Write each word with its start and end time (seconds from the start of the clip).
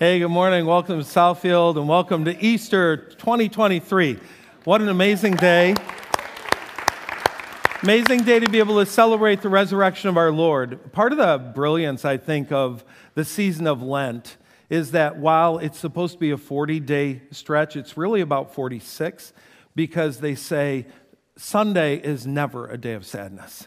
Hey, 0.00 0.20
good 0.20 0.28
morning. 0.28 0.64
Welcome 0.64 1.00
to 1.00 1.04
Southfield 1.04 1.76
and 1.76 1.88
welcome 1.88 2.24
to 2.26 2.40
Easter 2.40 2.98
2023. 2.98 4.20
What 4.62 4.80
an 4.80 4.88
amazing 4.88 5.34
day. 5.34 5.74
Amazing 7.82 8.22
day 8.22 8.38
to 8.38 8.48
be 8.48 8.60
able 8.60 8.78
to 8.78 8.86
celebrate 8.86 9.42
the 9.42 9.48
resurrection 9.48 10.08
of 10.08 10.16
our 10.16 10.30
Lord. 10.30 10.92
Part 10.92 11.10
of 11.10 11.18
the 11.18 11.38
brilliance, 11.52 12.04
I 12.04 12.16
think, 12.16 12.52
of 12.52 12.84
the 13.14 13.24
season 13.24 13.66
of 13.66 13.82
Lent 13.82 14.36
is 14.70 14.92
that 14.92 15.16
while 15.16 15.58
it's 15.58 15.80
supposed 15.80 16.12
to 16.12 16.20
be 16.20 16.30
a 16.30 16.36
40 16.36 16.78
day 16.78 17.22
stretch, 17.32 17.74
it's 17.74 17.96
really 17.96 18.20
about 18.20 18.54
46 18.54 19.32
because 19.74 20.20
they 20.20 20.36
say 20.36 20.86
Sunday 21.36 21.96
is 21.96 22.24
never 22.24 22.68
a 22.68 22.78
day 22.78 22.92
of 22.92 23.04
sadness. 23.04 23.66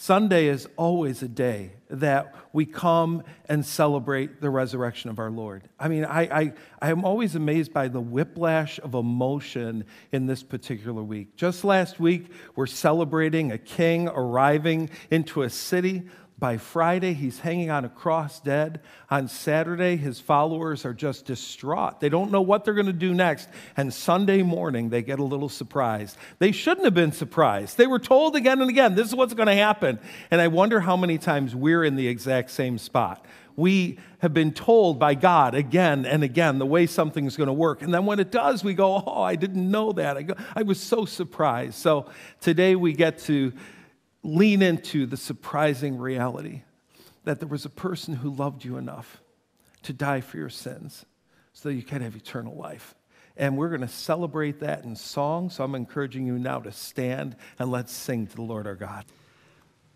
Sunday 0.00 0.46
is 0.46 0.66
always 0.78 1.22
a 1.22 1.28
day 1.28 1.72
that 1.90 2.34
we 2.54 2.64
come 2.64 3.22
and 3.50 3.66
celebrate 3.66 4.40
the 4.40 4.48
resurrection 4.48 5.10
of 5.10 5.18
our 5.18 5.30
Lord. 5.30 5.68
I 5.78 5.88
mean, 5.88 6.06
I, 6.06 6.22
I, 6.22 6.52
I 6.80 6.90
am 6.90 7.04
always 7.04 7.34
amazed 7.34 7.74
by 7.74 7.88
the 7.88 8.00
whiplash 8.00 8.80
of 8.82 8.94
emotion 8.94 9.84
in 10.10 10.24
this 10.24 10.42
particular 10.42 11.02
week. 11.02 11.36
Just 11.36 11.64
last 11.64 12.00
week, 12.00 12.28
we're 12.56 12.64
celebrating 12.64 13.52
a 13.52 13.58
king 13.58 14.08
arriving 14.08 14.88
into 15.10 15.42
a 15.42 15.50
city 15.50 16.04
by 16.40 16.56
Friday, 16.56 17.12
he's 17.12 17.38
hanging 17.40 17.70
on 17.70 17.84
a 17.84 17.88
cross 17.90 18.40
dead. 18.40 18.80
On 19.10 19.28
Saturday, 19.28 19.96
his 19.96 20.18
followers 20.18 20.86
are 20.86 20.94
just 20.94 21.26
distraught. 21.26 22.00
They 22.00 22.08
don't 22.08 22.32
know 22.32 22.40
what 22.40 22.64
they're 22.64 22.74
going 22.74 22.86
to 22.86 22.94
do 22.94 23.12
next. 23.12 23.50
And 23.76 23.92
Sunday 23.92 24.42
morning, 24.42 24.88
they 24.88 25.02
get 25.02 25.18
a 25.18 25.24
little 25.24 25.50
surprised. 25.50 26.16
They 26.38 26.50
shouldn't 26.50 26.86
have 26.86 26.94
been 26.94 27.12
surprised. 27.12 27.76
They 27.76 27.86
were 27.86 27.98
told 27.98 28.36
again 28.36 28.62
and 28.62 28.70
again, 28.70 28.94
this 28.94 29.06
is 29.06 29.14
what's 29.14 29.34
going 29.34 29.48
to 29.48 29.54
happen. 29.54 30.00
And 30.30 30.40
I 30.40 30.48
wonder 30.48 30.80
how 30.80 30.96
many 30.96 31.18
times 31.18 31.54
we're 31.54 31.84
in 31.84 31.94
the 31.94 32.08
exact 32.08 32.50
same 32.50 32.78
spot. 32.78 33.26
We 33.54 33.98
have 34.20 34.32
been 34.32 34.52
told 34.52 34.98
by 34.98 35.16
God 35.16 35.54
again 35.54 36.06
and 36.06 36.24
again 36.24 36.58
the 36.58 36.64
way 36.64 36.86
something's 36.86 37.36
going 37.36 37.48
to 37.48 37.52
work. 37.52 37.82
And 37.82 37.92
then 37.92 38.06
when 38.06 38.18
it 38.18 38.30
does, 38.30 38.64
we 38.64 38.72
go, 38.72 39.02
oh, 39.06 39.22
I 39.22 39.36
didn't 39.36 39.70
know 39.70 39.92
that. 39.92 40.16
I, 40.16 40.22
go, 40.22 40.34
I 40.56 40.62
was 40.62 40.80
so 40.80 41.04
surprised. 41.04 41.74
So 41.74 42.06
today 42.40 42.76
we 42.76 42.94
get 42.94 43.18
to 43.20 43.52
lean 44.22 44.62
into 44.62 45.06
the 45.06 45.16
surprising 45.16 45.98
reality 45.98 46.62
that 47.24 47.38
there 47.38 47.48
was 47.48 47.64
a 47.64 47.70
person 47.70 48.14
who 48.14 48.30
loved 48.30 48.64
you 48.64 48.76
enough 48.76 49.20
to 49.82 49.92
die 49.92 50.20
for 50.20 50.36
your 50.36 50.48
sins 50.48 51.04
so 51.52 51.68
that 51.68 51.74
you 51.74 51.82
can 51.82 52.02
have 52.02 52.16
eternal 52.16 52.54
life. 52.54 52.94
And 53.36 53.56
we're 53.56 53.68
going 53.68 53.80
to 53.80 53.88
celebrate 53.88 54.60
that 54.60 54.84
in 54.84 54.96
song. 54.96 55.50
So 55.50 55.64
I'm 55.64 55.74
encouraging 55.74 56.26
you 56.26 56.38
now 56.38 56.60
to 56.60 56.72
stand 56.72 57.36
and 57.58 57.70
let's 57.70 57.92
sing 57.92 58.26
to 58.26 58.36
the 58.36 58.42
Lord 58.42 58.66
our 58.66 58.74
God. 58.74 59.04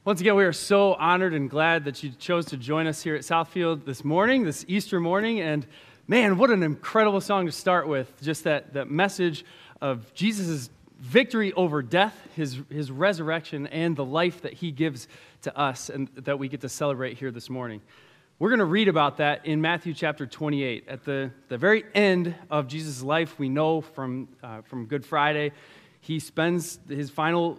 Once 0.05 0.21
again, 0.21 0.35
we 0.35 0.45
are 0.45 0.53
so 0.53 0.95
honored 0.95 1.33
and 1.33 1.49
glad 1.49 1.85
that 1.85 2.03
you 2.03 2.11
chose 2.11 2.47
to 2.47 2.57
join 2.57 2.87
us 2.87 3.03
here 3.03 3.15
at 3.15 3.23
Southfield 3.23 3.85
this 3.85 4.05
morning, 4.05 4.45
this 4.45 4.65
Easter 4.69 5.01
morning. 5.01 5.41
And 5.41 5.67
man, 6.07 6.37
what 6.37 6.51
an 6.51 6.63
incredible 6.63 7.21
song 7.21 7.47
to 7.47 7.53
start 7.53 7.89
with. 7.89 8.13
Just 8.23 8.45
that, 8.45 8.75
that 8.75 8.91
message 8.91 9.45
of 9.81 10.13
Jesus' 10.15 10.69
victory 11.05 11.53
over 11.53 11.83
death, 11.83 12.19
his, 12.35 12.59
his 12.71 12.91
resurrection, 12.91 13.67
and 13.67 13.95
the 13.95 14.05
life 14.05 14.41
that 14.41 14.55
he 14.55 14.73
gives 14.73 15.07
to 15.43 15.57
us 15.57 15.91
and 15.91 16.09
that 16.17 16.39
we 16.39 16.49
get 16.49 16.63
to 16.63 16.69
celebrate 16.69 17.19
here 17.19 17.31
this 17.31 17.51
morning. 17.51 17.83
We're 18.39 18.49
going 18.49 18.61
to 18.61 18.65
read 18.65 18.89
about 18.89 19.19
that 19.19 19.45
in 19.45 19.61
Matthew 19.61 19.93
chapter 19.93 20.27
28. 20.27 20.89
At 20.89 21.05
the, 21.05 21.31
the 21.49 21.59
very 21.59 21.85
end 21.95 22.35
of 22.51 22.69
Jesus' 22.69 23.03
life, 23.03 23.39
we 23.39 23.51
know 23.51 23.83
from, 23.83 24.29
uh, 24.43 24.63
from 24.63 24.87
Good 24.87 25.05
Friday, 25.05 25.53
he 26.01 26.19
spends 26.19 26.81
his 26.89 27.11
final, 27.11 27.59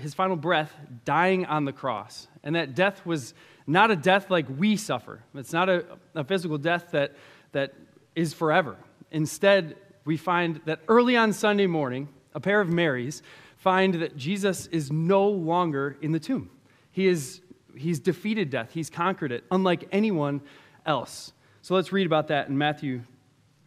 his 0.00 0.14
final 0.14 0.36
breath 0.36 0.72
dying 1.04 1.44
on 1.44 1.64
the 1.64 1.72
cross. 1.72 2.28
And 2.44 2.54
that 2.54 2.76
death 2.76 3.04
was 3.04 3.34
not 3.66 3.90
a 3.90 3.96
death 3.96 4.30
like 4.30 4.46
we 4.48 4.76
suffer, 4.76 5.24
it's 5.34 5.52
not 5.52 5.68
a, 5.68 5.84
a 6.14 6.22
physical 6.22 6.56
death 6.56 6.92
that, 6.92 7.16
that 7.50 7.74
is 8.14 8.32
forever. 8.32 8.76
Instead, 9.10 9.76
we 10.04 10.16
find 10.16 10.60
that 10.66 10.80
early 10.88 11.16
on 11.16 11.32
Sunday 11.32 11.66
morning, 11.66 12.08
a 12.38 12.40
pair 12.40 12.60
of 12.60 12.68
Marys, 12.68 13.20
find 13.56 13.94
that 13.94 14.16
Jesus 14.16 14.68
is 14.68 14.92
no 14.92 15.28
longer 15.28 15.96
in 16.00 16.12
the 16.12 16.20
tomb. 16.20 16.48
He 16.92 17.08
is, 17.08 17.40
he's 17.76 17.98
defeated 17.98 18.48
death, 18.48 18.70
he's 18.72 18.88
conquered 18.88 19.32
it, 19.32 19.42
unlike 19.50 19.88
anyone 19.90 20.40
else. 20.86 21.32
So 21.62 21.74
let's 21.74 21.90
read 21.90 22.06
about 22.06 22.28
that 22.28 22.46
in 22.48 22.56
Matthew 22.56 23.02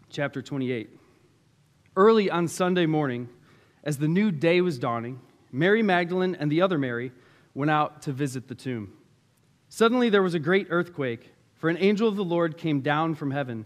chapter 0.09 0.41
28. 0.41 0.89
Early 1.97 2.31
on 2.31 2.47
Sunday 2.47 2.85
morning, 2.85 3.27
as 3.83 3.97
the 3.97 4.07
new 4.07 4.31
day 4.31 4.61
was 4.61 4.79
dawning, 4.79 5.19
Mary 5.51 5.83
Magdalene 5.83 6.37
and 6.39 6.49
the 6.49 6.61
other 6.61 6.77
Mary 6.77 7.11
went 7.53 7.71
out 7.71 8.03
to 8.03 8.13
visit 8.13 8.47
the 8.47 8.55
tomb. 8.55 8.93
Suddenly 9.67 10.09
there 10.09 10.23
was 10.23 10.33
a 10.33 10.39
great 10.39 10.67
earthquake, 10.69 11.33
for 11.55 11.69
an 11.69 11.77
angel 11.77 12.07
of 12.07 12.15
the 12.15 12.23
Lord 12.23 12.57
came 12.57 12.79
down 12.79 13.15
from 13.15 13.31
heaven, 13.31 13.65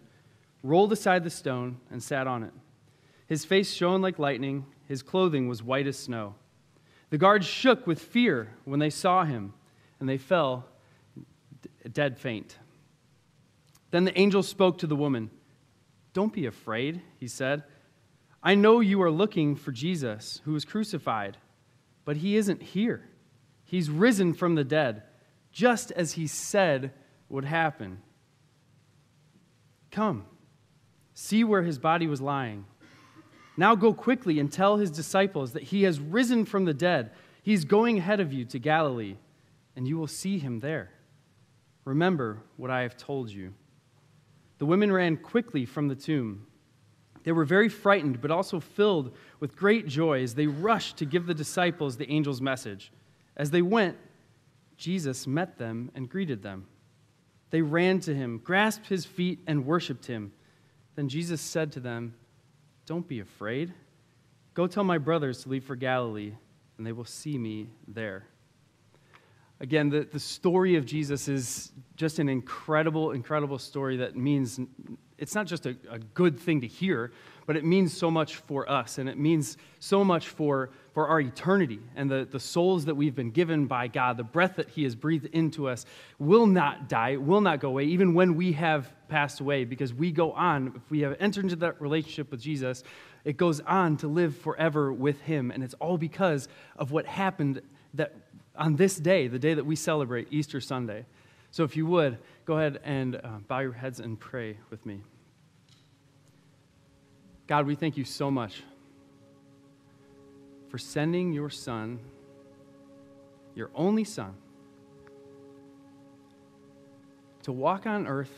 rolled 0.63 0.91
aside 0.91 1.23
the 1.23 1.29
stone, 1.29 1.77
and 1.91 2.01
sat 2.01 2.25
on 2.25 2.41
it. 2.41 2.53
His 3.27 3.45
face 3.45 3.71
shone 3.71 4.01
like 4.01 4.17
lightning 4.17 4.65
his 4.87 5.03
clothing 5.03 5.47
was 5.47 5.63
white 5.63 5.87
as 5.87 5.97
snow. 5.97 6.35
The 7.09 7.17
guards 7.17 7.45
shook 7.45 7.85
with 7.87 7.99
fear 7.99 8.49
when 8.65 8.79
they 8.79 8.89
saw 8.89 9.23
him, 9.23 9.53
and 9.99 10.09
they 10.09 10.17
fell 10.17 10.65
dead 11.91 12.17
faint. 12.17 12.57
Then 13.91 14.05
the 14.05 14.17
angel 14.19 14.43
spoke 14.43 14.79
to 14.79 14.87
the 14.87 14.95
woman. 14.95 15.29
Don't 16.13 16.33
be 16.33 16.45
afraid, 16.45 17.01
he 17.19 17.27
said. 17.27 17.63
I 18.41 18.55
know 18.55 18.79
you 18.79 19.01
are 19.01 19.11
looking 19.11 19.55
for 19.55 19.71
Jesus, 19.71 20.41
who 20.45 20.53
was 20.53 20.65
crucified, 20.65 21.37
but 22.03 22.17
he 22.17 22.35
isn't 22.35 22.61
here. 22.61 23.07
He's 23.63 23.89
risen 23.89 24.33
from 24.33 24.55
the 24.55 24.63
dead, 24.63 25.03
just 25.51 25.91
as 25.91 26.13
he 26.13 26.27
said 26.27 26.91
would 27.29 27.45
happen. 27.45 28.01
Come, 29.91 30.25
see 31.13 31.43
where 31.43 31.63
his 31.63 31.79
body 31.79 32.05
was 32.05 32.21
lying. 32.21 32.65
Now 33.57 33.75
go 33.75 33.93
quickly 33.93 34.39
and 34.39 34.51
tell 34.51 34.77
his 34.77 34.91
disciples 34.91 35.53
that 35.53 35.63
he 35.63 35.83
has 35.83 35.99
risen 35.99 36.45
from 36.45 36.65
the 36.65 36.73
dead. 36.73 37.11
He's 37.41 37.65
going 37.65 37.97
ahead 37.97 38.19
of 38.19 38.33
you 38.33 38.45
to 38.45 38.59
Galilee, 38.59 39.15
and 39.75 39.87
you 39.87 39.97
will 39.97 40.07
see 40.07 40.39
him 40.39 40.59
there. 40.59 40.91
Remember 41.85 42.39
what 42.57 42.71
I 42.71 42.81
have 42.81 42.97
told 42.97 43.29
you. 43.29 43.53
The 44.57 44.65
women 44.65 44.91
ran 44.91 45.17
quickly 45.17 45.65
from 45.65 45.87
the 45.87 45.95
tomb. 45.95 46.47
They 47.23 47.31
were 47.31 47.45
very 47.45 47.69
frightened, 47.69 48.21
but 48.21 48.31
also 48.31 48.59
filled 48.59 49.15
with 49.39 49.55
great 49.55 49.87
joy 49.87 50.21
as 50.23 50.35
they 50.35 50.47
rushed 50.47 50.97
to 50.97 51.05
give 51.05 51.25
the 51.25 51.33
disciples 51.33 51.97
the 51.97 52.09
angel's 52.09 52.41
message. 52.41 52.91
As 53.35 53.51
they 53.51 53.61
went, 53.61 53.97
Jesus 54.77 55.25
met 55.25 55.57
them 55.57 55.91
and 55.95 56.09
greeted 56.09 56.43
them. 56.43 56.67
They 57.49 57.61
ran 57.61 57.99
to 58.01 58.13
him, 58.13 58.39
grasped 58.43 58.87
his 58.87 59.05
feet, 59.05 59.39
and 59.47 59.65
worshiped 59.65 60.05
him. 60.05 60.33
Then 60.95 61.09
Jesus 61.09 61.41
said 61.41 61.71
to 61.73 61.79
them, 61.79 62.15
don't 62.85 63.07
be 63.07 63.19
afraid. 63.19 63.73
Go 64.53 64.67
tell 64.67 64.83
my 64.83 64.97
brothers 64.97 65.43
to 65.43 65.49
leave 65.49 65.63
for 65.63 65.75
Galilee, 65.75 66.33
and 66.77 66.85
they 66.85 66.91
will 66.91 67.05
see 67.05 67.37
me 67.37 67.69
there. 67.87 68.25
Again, 69.59 69.89
the, 69.89 70.07
the 70.11 70.19
story 70.19 70.75
of 70.75 70.85
Jesus 70.85 71.27
is 71.27 71.71
just 71.95 72.19
an 72.19 72.27
incredible, 72.27 73.11
incredible 73.11 73.57
story 73.57 73.97
that 73.97 74.15
means 74.15 74.59
it's 75.17 75.33
not 75.33 75.47
just 75.47 75.65
a, 75.65 75.77
a 75.89 75.99
good 75.99 76.39
thing 76.39 76.61
to 76.61 76.67
hear, 76.67 77.11
but 77.45 77.55
it 77.55 77.63
means 77.63 77.95
so 77.95 78.09
much 78.09 78.37
for 78.37 78.69
us, 78.69 78.97
and 78.97 79.07
it 79.07 79.17
means 79.17 79.57
so 79.79 80.03
much 80.03 80.27
for, 80.29 80.71
for 80.93 81.07
our 81.07 81.19
eternity. 81.19 81.79
And 81.95 82.09
the, 82.09 82.27
the 82.29 82.39
souls 82.39 82.85
that 82.85 82.95
we've 82.95 83.13
been 83.13 83.31
given 83.31 83.67
by 83.67 83.87
God, 83.87 84.17
the 84.17 84.23
breath 84.23 84.55
that 84.55 84.69
He 84.69 84.83
has 84.83 84.95
breathed 84.95 85.27
into 85.27 85.67
us, 85.67 85.85
will 86.17 86.47
not 86.47 86.89
die, 86.89 87.17
will 87.17 87.41
not 87.41 87.59
go 87.59 87.69
away, 87.69 87.85
even 87.85 88.13
when 88.13 88.35
we 88.35 88.53
have 88.53 88.91
passed 89.09 89.39
away, 89.39 89.63
because 89.63 89.93
we 89.93 90.11
go 90.11 90.31
on. 90.31 90.73
If 90.75 90.89
we 90.89 91.01
have 91.01 91.15
entered 91.19 91.43
into 91.43 91.55
that 91.57 91.79
relationship 91.79 92.31
with 92.31 92.41
Jesus, 92.41 92.83
it 93.23 93.37
goes 93.37 93.59
on 93.61 93.97
to 93.97 94.07
live 94.07 94.35
forever 94.35 94.91
with 94.91 95.21
Him. 95.21 95.51
And 95.51 95.63
it's 95.63 95.75
all 95.75 95.97
because 95.97 96.47
of 96.77 96.91
what 96.91 97.05
happened 97.05 97.61
that 97.93 98.13
on 98.55 98.75
this 98.75 98.97
day, 98.97 99.27
the 99.27 99.39
day 99.39 99.53
that 99.53 99.65
we 99.65 99.75
celebrate, 99.75 100.27
Easter 100.31 100.59
Sunday. 100.61 101.05
So 101.51 101.63
if 101.63 101.77
you 101.77 101.85
would, 101.85 102.17
go 102.45 102.57
ahead 102.57 102.79
and 102.83 103.15
uh, 103.15 103.39
bow 103.47 103.59
your 103.59 103.73
heads 103.73 103.99
and 103.99 104.19
pray 104.19 104.57
with 104.69 104.85
me. 104.85 105.01
God, 107.47 107.67
we 107.67 107.75
thank 107.75 107.95
you 107.95 108.05
so 108.05 108.31
much 108.31 108.63
for 110.69 110.79
sending 110.79 111.31
your 111.31 111.49
son, 111.49 111.99
your 113.53 113.69
only 113.75 114.03
son, 114.03 114.33
to 117.43 117.51
walk 117.51 117.85
on 117.85 118.07
earth 118.07 118.33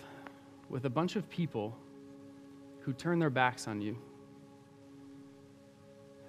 with 0.70 0.84
a 0.84 0.90
bunch 0.90 1.16
of 1.16 1.30
people 1.30 1.74
who 2.82 2.92
turn 2.92 3.20
their 3.20 3.30
backs 3.30 3.68
on 3.68 3.80
you, 3.80 3.98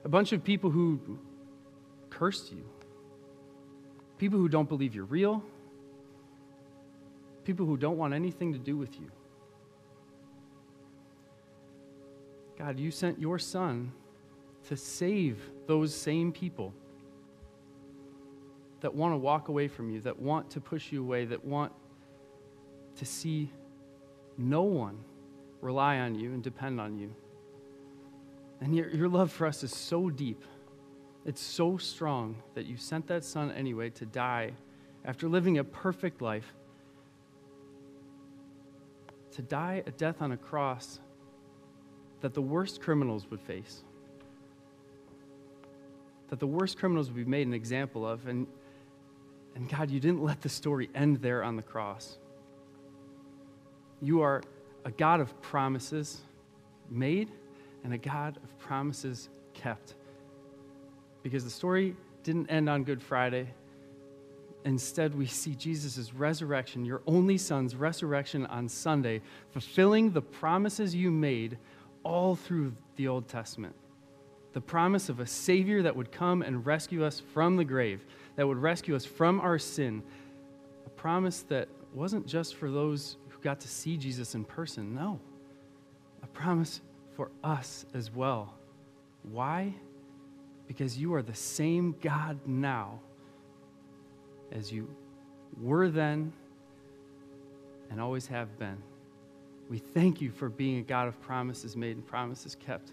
a 0.05 0.09
bunch 0.09 0.33
of 0.33 0.45
people 0.45 0.71
who 0.71 1.19
cursed 2.11 2.53
you, 2.53 2.65
people 4.19 4.39
who 4.39 4.49
don't 4.49 4.69
believe 4.69 4.95
you're 4.95 5.05
real, 5.05 5.43
people 7.45 7.67
who 7.67 7.77
don't 7.77 7.99
want 7.99 8.15
anything 8.15 8.53
to 8.53 8.59
do 8.59 8.77
with 8.77 8.95
you. 9.01 9.11
God, 12.59 12.79
you 12.79 12.91
sent 12.91 13.21
your 13.21 13.39
son 13.39 13.93
to 14.69 14.77
save 14.77 15.39
those 15.67 15.95
same 15.95 16.33
people 16.33 16.75
that 18.81 18.93
want 18.93 19.13
to 19.13 19.17
walk 19.17 19.49
away 19.49 19.69
from 19.69 19.91
you, 19.91 20.01
that 20.01 20.19
want 20.19 20.51
to 20.51 20.61
push 20.61 20.91
you 20.91 21.03
away, 21.03 21.25
that 21.25 21.45
want 21.45 21.73
to 22.97 23.05
see 23.05 23.51
no 24.37 24.63
one 24.63 24.99
rely 25.61 25.99
on 25.99 26.17
you 26.17 26.33
and 26.33 26.43
depend 26.43 26.81
on 26.81 26.99
you. 26.99 27.15
And 28.61 28.75
your, 28.75 28.89
your 28.91 29.09
love 29.09 29.31
for 29.31 29.47
us 29.47 29.63
is 29.63 29.75
so 29.75 30.11
deep, 30.11 30.45
it's 31.25 31.41
so 31.41 31.77
strong 31.77 32.37
that 32.55 32.67
you 32.67 32.77
sent 32.77 33.07
that 33.07 33.25
son 33.25 33.53
anyway 33.53 33.91
to 33.91 34.07
die 34.07 34.53
after 35.05 35.29
living 35.29 35.59
a 35.59 35.65
perfect 35.65 36.21
life, 36.21 36.55
to 39.33 39.43
die 39.43 39.85
a 39.87 39.93
death 39.93 40.21
on 40.21 40.33
a 40.33 40.37
cross 40.37 40.99
that 42.21 42.35
the 42.35 42.43
worst 42.43 42.81
criminals 42.81 43.31
would 43.31 43.41
face, 43.41 43.83
that 46.29 46.41
the 46.41 46.47
worst 46.47 46.79
criminals 46.79 47.09
would 47.09 47.17
be 47.17 47.25
made 47.25 47.47
an 47.47 47.55
example 47.55 48.07
of. 48.07 48.27
And, 48.27 48.47
and 49.55 49.69
God, 49.69 49.91
you 49.91 50.01
didn't 50.01 50.23
let 50.23 50.41
the 50.43 50.49
story 50.49 50.91
end 50.95 51.19
there 51.19 51.43
on 51.43 51.57
the 51.57 51.63
cross. 51.63 52.19
You 54.01 54.21
are 54.23 54.43
a 54.85 54.91
God 54.91 55.21
of 55.21 55.41
promises 55.43 56.21
made 56.91 57.31
and 57.85 57.93
a 57.93 57.99
God 57.99 58.39
of 58.43 58.59
promises 58.59 59.29
kept. 59.55 59.95
Because 61.23 61.45
the 61.45 61.51
story 61.51 61.97
didn't 62.23 62.49
end 62.49 62.69
on 62.69 62.85
Good 62.85 63.03
Friday. 63.03 63.49
Instead, 64.65 65.15
we 65.15 65.27
see 65.27 65.55
Jesus' 65.55 66.13
resurrection, 66.13 66.85
your 66.85 67.01
only 67.07 67.39
son's 67.39 67.75
resurrection 67.75 68.45
on 68.47 68.69
Sunday, 68.69 69.23
fulfilling 69.51 70.11
the 70.11 70.21
promises 70.21 70.95
you 70.95 71.11
made 71.11 71.59
all 72.09 72.35
through 72.35 72.73
the 72.97 73.07
Old 73.07 73.29
Testament. 73.29 73.75
The 74.55 74.63
promise 74.63 75.11
of 75.11 75.21
a 75.21 75.27
Savior 75.27 75.83
that 75.83 75.95
would 75.95 76.11
come 76.11 76.41
and 76.41 76.65
rescue 76.65 77.05
us 77.05 77.21
from 77.21 77.57
the 77.57 77.65
grave, 77.65 78.03
that 78.37 78.47
would 78.47 78.57
rescue 78.57 78.97
us 78.97 79.05
from 79.05 79.41
our 79.41 79.59
sin. 79.59 80.03
A 80.87 80.89
promise 80.89 81.43
that 81.51 81.69
wasn't 81.93 82.27
just 82.27 82.55
for 82.55 82.71
those 82.71 83.19
who 83.29 83.39
got 83.43 83.61
to 83.61 83.69
see 83.69 83.99
Jesus 83.99 84.35
in 84.35 84.45
person, 84.45 84.95
no. 84.95 85.21
A 86.23 86.27
promise 86.29 86.81
for 87.15 87.31
us 87.45 87.85
as 87.93 88.11
well. 88.11 88.55
Why? 89.23 89.75
Because 90.67 90.97
you 90.97 91.13
are 91.13 91.23
the 91.23 91.35
same 91.35 91.95
God 92.01 92.39
now 92.47 93.01
as 94.51 94.73
you 94.73 94.89
were 95.61 95.91
then 95.91 96.33
and 97.91 98.01
always 98.01 98.27
have 98.29 98.59
been. 98.59 98.79
We 99.69 99.79
thank 99.79 100.21
you 100.21 100.31
for 100.31 100.49
being 100.49 100.79
a 100.79 100.83
God 100.83 101.09
of 101.09 101.21
promises 101.21 101.77
made 101.77 101.97
and 101.97 102.07
promises 102.07 102.55
kept. 102.55 102.93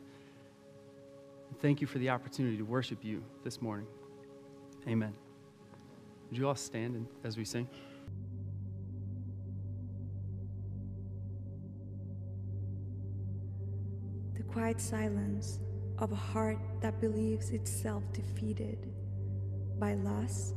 And 1.50 1.60
thank 1.60 1.80
you 1.80 1.88
for 1.88 2.00
the 2.00 2.10
opportunity 2.10 2.57
to 2.57 2.63
worship 2.63 3.04
you 3.04 3.24
this 3.44 3.62
morning. 3.62 3.88
Amen. 4.88 5.13
Would 6.30 6.38
you 6.38 6.48
all 6.48 6.56
stand 6.56 7.07
as 7.24 7.38
we 7.38 7.45
sing? 7.45 7.68
The 14.36 14.44
quiet 14.44 14.81
silence 14.81 15.60
of 15.98 16.12
a 16.12 16.16
heart 16.16 16.60
that 16.81 17.00
believes 17.00 17.51
itself 17.51 18.04
defeated 18.12 18.92
by 19.80 19.94
loss, 19.94 20.54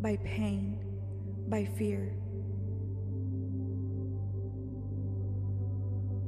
by 0.00 0.16
pain, 0.16 0.78
by 1.48 1.64
fear. 1.64 2.12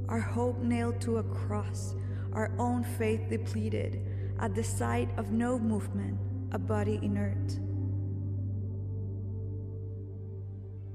Our 0.09 0.21
hope 0.21 0.59
nailed 0.59 1.01
to 1.03 1.19
a 1.19 1.23
cross, 1.23 1.95
our 2.33 2.51
own 2.59 2.83
faith 2.83 3.29
depleted, 3.29 4.01
at 4.41 4.55
the 4.55 4.65
sight 4.65 5.09
of 5.17 5.33
no 5.33 5.59
movement, 5.59 6.19
a 6.53 6.59
body 6.59 6.99
inert. 7.03 7.59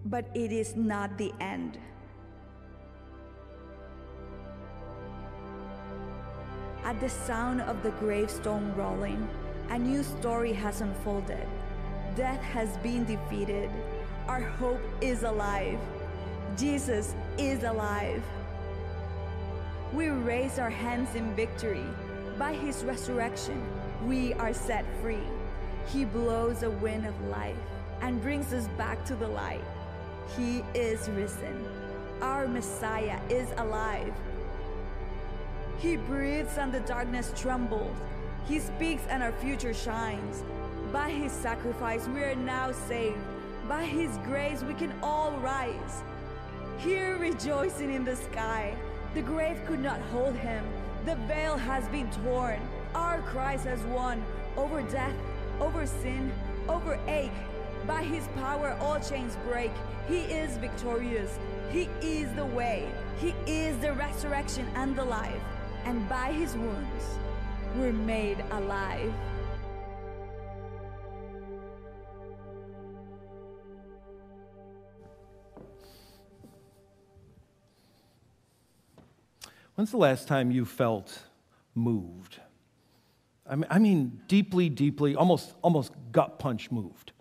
But 0.06 0.30
it 0.34 0.52
is 0.52 0.76
not 0.76 1.18
the 1.18 1.32
end. 1.40 1.78
At 6.84 7.00
the 7.00 7.10
sound 7.10 7.62
of 7.62 7.82
the 7.84 7.92
gravestone 7.92 8.74
rolling, 8.76 9.30
a 9.70 9.80
new 9.80 10.04
story 10.04 10.54
has 10.54 10.82
unfolded. 10.82 11.48
Death 12.16 12.42
has 12.42 12.78
been 12.78 13.06
defeated. 13.06 13.70
Our 14.28 14.42
hope 14.42 14.82
is 15.02 15.24
alive. 15.24 15.80
Jesus 16.58 17.16
is 17.38 17.64
alive. 17.64 18.24
We 19.94 20.10
raise 20.10 20.58
our 20.58 20.72
hands 20.72 21.14
in 21.14 21.36
victory. 21.36 21.86
By 22.40 22.54
his 22.54 22.84
resurrection, 22.84 23.64
we 24.04 24.34
are 24.34 24.52
set 24.52 24.86
free. 25.02 25.28
He 25.86 26.04
blows 26.04 26.64
a 26.64 26.72
wind 26.72 27.06
of 27.06 27.28
life 27.28 27.58
and 28.02 28.20
brings 28.20 28.54
us 28.54 28.68
back 28.70 29.06
to 29.06 29.16
the 29.16 29.28
light. 29.28 29.64
He 30.36 30.64
is 30.74 31.08
risen. 31.10 31.64
Our 32.22 32.48
Messiah 32.48 33.20
is 33.30 33.50
alive. 33.58 34.14
He 35.78 35.98
breathes 35.98 36.58
and 36.58 36.72
the 36.72 36.80
darkness 36.80 37.32
trembles. 37.36 37.96
He 38.48 38.60
speaks 38.60 39.04
and 39.10 39.22
our 39.22 39.34
future 39.34 39.76
shines. 39.76 40.44
By 40.92 41.12
his 41.12 41.32
sacrifice, 41.32 42.08
we 42.08 42.24
are 42.24 42.36
now 42.36 42.72
saved. 42.72 43.20
By 43.70 43.84
his 43.84 44.18
grace, 44.26 44.64
we 44.64 44.74
can 44.74 44.94
all 45.04 45.34
rise. 45.34 46.02
Here 46.80 47.16
rejoicing 47.18 47.94
in 47.94 48.04
the 48.04 48.16
sky. 48.16 48.76
The 49.14 49.22
grave 49.22 49.60
could 49.68 49.80
not 49.80 50.02
hold 50.12 50.36
him. 50.36 50.66
The 51.06 51.16
veil 51.28 51.56
has 51.56 51.88
been 51.90 52.10
torn. 52.24 52.60
Our 52.96 53.22
Christ 53.22 53.66
has 53.66 53.82
won 53.84 54.24
over 54.58 54.82
death, 54.82 55.16
over 55.60 55.86
sin, 55.86 56.32
over 56.68 57.00
ache. 57.08 57.32
By 57.86 58.02
his 58.04 58.28
power, 58.36 58.76
all 58.80 59.00
chains 59.00 59.38
break. 59.48 59.72
He 60.08 60.22
is 60.22 60.58
victorious. 60.58 61.38
He 61.70 61.90
is 62.02 62.34
the 62.34 62.46
way. 62.46 62.92
He 63.20 63.36
is 63.46 63.78
the 63.80 63.94
resurrection 63.94 64.68
and 64.76 64.96
the 64.96 65.06
life. 65.06 65.42
And 65.86 66.08
by 66.10 66.32
his 66.32 66.56
wounds, 66.56 67.04
we're 67.76 67.94
made 67.94 68.44
alive. 68.52 69.14
When's 79.76 79.92
the 79.92 79.98
last 79.98 80.28
time 80.28 80.52
you 80.52 80.66
felt 80.66 81.24
moved? 81.74 82.40
I 83.48 83.56
mean, 83.56 83.68
I 83.70 83.80
mean 83.80 84.22
deeply, 84.28 84.70
deeply, 84.70 85.16
almost, 85.16 85.54
almost 85.62 85.94
gut 86.12 86.38
punch 86.40 86.72
moved. 86.72 87.12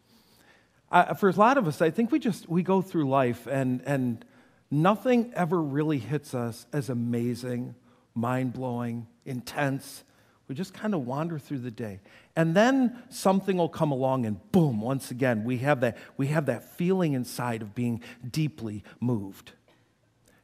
I, 0.91 1.15
for 1.15 1.31
a 1.31 1.33
lot 1.33 1.57
of 1.57 1.67
us, 1.67 1.81
I 1.81 1.91
think 1.91 2.13
we 2.13 2.19
just 2.19 2.49
we 2.49 2.63
go 2.63 2.83
through 2.83 3.09
life 3.09 3.47
and 3.47 3.83
and 3.87 4.25
nothing 4.71 5.33
ever 5.35 5.61
really 5.61 5.99
hits 5.99 6.35
us 6.35 6.67
as 6.73 6.91
amazing, 6.91 7.75
mind 8.15 8.53
blowing, 8.53 9.07
intense. 9.25 10.05
We 10.49 10.55
just 10.55 10.75
kind 10.75 10.95
of 10.95 11.07
wander 11.07 11.39
through 11.39 11.61
the 11.61 11.71
day, 11.71 12.01
and 12.37 12.55
then 12.55 13.03
something 13.09 13.57
will 13.57 13.71
come 13.71 13.91
along, 13.91 14.27
and 14.27 14.53
boom! 14.53 14.83
Once 14.83 15.11
again, 15.11 15.45
we 15.45 15.59
have 15.59 15.81
that 15.81 15.97
we 16.19 16.27
have 16.27 16.45
that 16.47 16.77
feeling 16.77 17.15
inside 17.15 17.63
of 17.63 17.75
being 17.75 18.03
deeply 18.31 18.85
moved. 19.01 19.53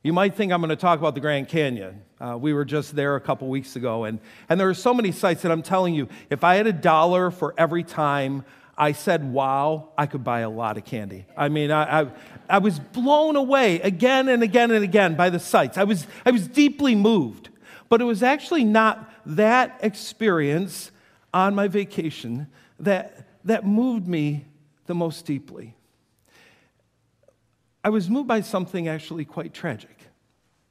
You 0.08 0.14
might 0.14 0.34
think 0.34 0.52
I'm 0.52 0.62
going 0.62 0.70
to 0.70 0.76
talk 0.76 0.98
about 0.98 1.14
the 1.14 1.20
Grand 1.20 1.48
Canyon. 1.48 2.00
Uh, 2.18 2.38
we 2.40 2.54
were 2.54 2.64
just 2.64 2.96
there 2.96 3.16
a 3.16 3.20
couple 3.20 3.46
weeks 3.48 3.76
ago, 3.76 4.04
and, 4.04 4.20
and 4.48 4.58
there 4.58 4.70
are 4.70 4.72
so 4.72 4.94
many 4.94 5.12
sites 5.12 5.42
that 5.42 5.52
I'm 5.52 5.60
telling 5.60 5.94
you, 5.94 6.08
if 6.30 6.44
I 6.44 6.54
had 6.54 6.66
a 6.66 6.72
dollar 6.72 7.30
for 7.30 7.52
every 7.58 7.84
time 7.84 8.42
I 8.78 8.92
said 8.92 9.30
wow, 9.30 9.90
I 9.98 10.06
could 10.06 10.24
buy 10.24 10.40
a 10.40 10.48
lot 10.48 10.78
of 10.78 10.86
candy. 10.86 11.26
I 11.36 11.50
mean, 11.50 11.70
I, 11.70 12.00
I, 12.00 12.06
I 12.48 12.56
was 12.56 12.78
blown 12.78 13.36
away 13.36 13.82
again 13.82 14.30
and 14.30 14.42
again 14.42 14.70
and 14.70 14.82
again 14.82 15.14
by 15.14 15.28
the 15.28 15.38
sights. 15.38 15.76
I 15.76 15.84
was, 15.84 16.06
I 16.24 16.30
was 16.30 16.48
deeply 16.48 16.94
moved. 16.94 17.50
But 17.90 18.00
it 18.00 18.04
was 18.04 18.22
actually 18.22 18.64
not 18.64 19.12
that 19.26 19.78
experience 19.82 20.90
on 21.34 21.54
my 21.54 21.68
vacation 21.68 22.46
that, 22.80 23.28
that 23.44 23.66
moved 23.66 24.08
me 24.08 24.46
the 24.86 24.94
most 24.94 25.26
deeply. 25.26 25.74
I 27.84 27.90
was 27.90 28.08
moved 28.10 28.28
by 28.28 28.40
something 28.40 28.88
actually 28.88 29.26
quite 29.26 29.52
tragic, 29.52 29.97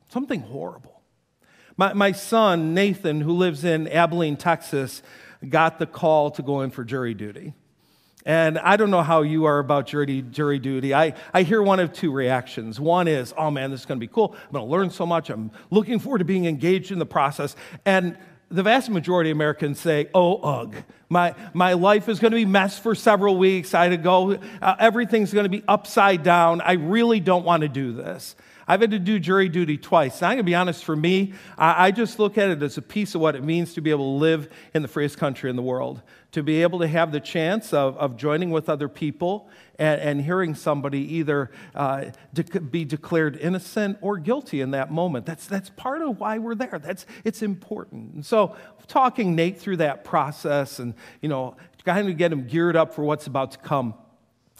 something 0.09 0.41
horrible. 0.41 1.01
My, 1.75 1.93
my 1.93 2.11
son, 2.11 2.73
Nathan, 2.73 3.21
who 3.21 3.33
lives 3.33 3.63
in 3.63 3.87
Abilene, 3.87 4.37
Texas, 4.37 5.03
got 5.47 5.77
the 5.77 5.85
call 5.85 6.31
to 6.31 6.41
go 6.41 6.61
in 6.61 6.71
for 6.71 6.83
jury 6.83 7.13
duty. 7.13 7.53
And 8.25 8.59
I 8.59 8.75
don't 8.75 8.91
know 8.91 9.03
how 9.03 9.21
you 9.21 9.45
are 9.45 9.59
about 9.59 9.87
jury, 9.87 10.21
jury 10.21 10.59
duty. 10.59 10.93
I, 10.93 11.13
I 11.33 11.43
hear 11.43 11.61
one 11.61 11.79
of 11.79 11.93
two 11.93 12.11
reactions. 12.11 12.77
One 12.77 13.07
is, 13.07 13.33
oh 13.37 13.49
man, 13.51 13.71
this 13.71 13.81
is 13.81 13.85
going 13.85 13.99
to 13.99 14.05
be 14.05 14.11
cool. 14.11 14.35
I'm 14.47 14.51
going 14.51 14.65
to 14.65 14.71
learn 14.71 14.89
so 14.89 15.05
much. 15.05 15.29
I'm 15.29 15.51
looking 15.69 15.99
forward 15.99 16.17
to 16.17 16.25
being 16.25 16.45
engaged 16.45 16.91
in 16.91 16.99
the 16.99 17.05
process. 17.05 17.55
And 17.85 18.17
the 18.49 18.63
vast 18.63 18.89
majority 18.89 19.29
of 19.31 19.37
Americans 19.37 19.79
say, 19.79 20.09
oh, 20.13 20.37
ugh, 20.37 20.75
my, 21.09 21.35
my 21.53 21.73
life 21.73 22.09
is 22.09 22.19
going 22.19 22.31
to 22.31 22.37
be 22.37 22.45
messed 22.45 22.83
for 22.83 22.95
several 22.95 23.37
weeks. 23.37 23.73
I 23.73 23.83
had 23.83 23.89
to 23.91 23.97
go, 23.97 24.37
uh, 24.61 24.75
everything's 24.79 25.31
going 25.33 25.45
to 25.45 25.49
be 25.49 25.63
upside 25.67 26.23
down. 26.23 26.59
I 26.59 26.73
really 26.73 27.21
don't 27.21 27.45
want 27.45 27.61
to 27.61 27.69
do 27.69 27.93
this. 27.93 28.35
I've 28.67 28.81
had 28.81 28.91
to 28.91 28.99
do 28.99 29.19
jury 29.19 29.47
duty 29.47 29.77
twice. 29.77 30.17
And 30.17 30.25
I'm 30.25 30.31
going 30.35 30.37
to 30.39 30.43
be 30.43 30.55
honest, 30.55 30.83
for 30.83 30.95
me, 30.95 31.33
I, 31.57 31.87
I 31.87 31.91
just 31.91 32.19
look 32.19 32.37
at 32.37 32.49
it 32.49 32.61
as 32.61 32.77
a 32.77 32.81
piece 32.81 33.15
of 33.15 33.21
what 33.21 33.35
it 33.35 33.43
means 33.43 33.73
to 33.75 33.81
be 33.81 33.91
able 33.91 34.13
to 34.15 34.19
live 34.19 34.49
in 34.73 34.81
the 34.81 34.87
freest 34.87 35.17
country 35.17 35.49
in 35.49 35.55
the 35.55 35.61
world, 35.61 36.01
to 36.33 36.43
be 36.43 36.61
able 36.61 36.79
to 36.79 36.87
have 36.87 37.11
the 37.11 37.19
chance 37.19 37.73
of, 37.73 37.97
of 37.97 38.17
joining 38.17 38.51
with 38.51 38.67
other 38.67 38.89
people 38.89 39.49
and, 39.79 40.01
and 40.01 40.21
hearing 40.21 40.53
somebody 40.53 40.99
either 41.15 41.49
uh, 41.75 42.05
de- 42.33 42.59
be 42.59 42.83
declared 42.83 43.37
innocent 43.37 43.97
or 44.01 44.17
guilty 44.17 44.59
in 44.59 44.71
that 44.71 44.91
moment. 44.91 45.25
That's, 45.25 45.47
that's 45.47 45.69
part 45.69 46.01
of 46.01 46.19
why 46.19 46.37
we're 46.37 46.55
there. 46.55 46.79
That's, 46.83 47.05
it's 47.23 47.41
important. 47.41 48.13
And 48.15 48.25
so, 48.25 48.55
talking 48.87 49.35
Nate 49.35 49.59
through 49.59 49.77
that 49.77 50.03
process 50.03 50.79
and, 50.79 50.93
you 51.21 51.29
know, 51.29 51.55
kind 51.83 52.09
of 52.09 52.17
get 52.17 52.31
him 52.31 52.47
geared 52.47 52.75
up 52.75 52.93
for 52.93 53.03
what's 53.03 53.27
about 53.27 53.51
to 53.51 53.57
come. 53.59 53.93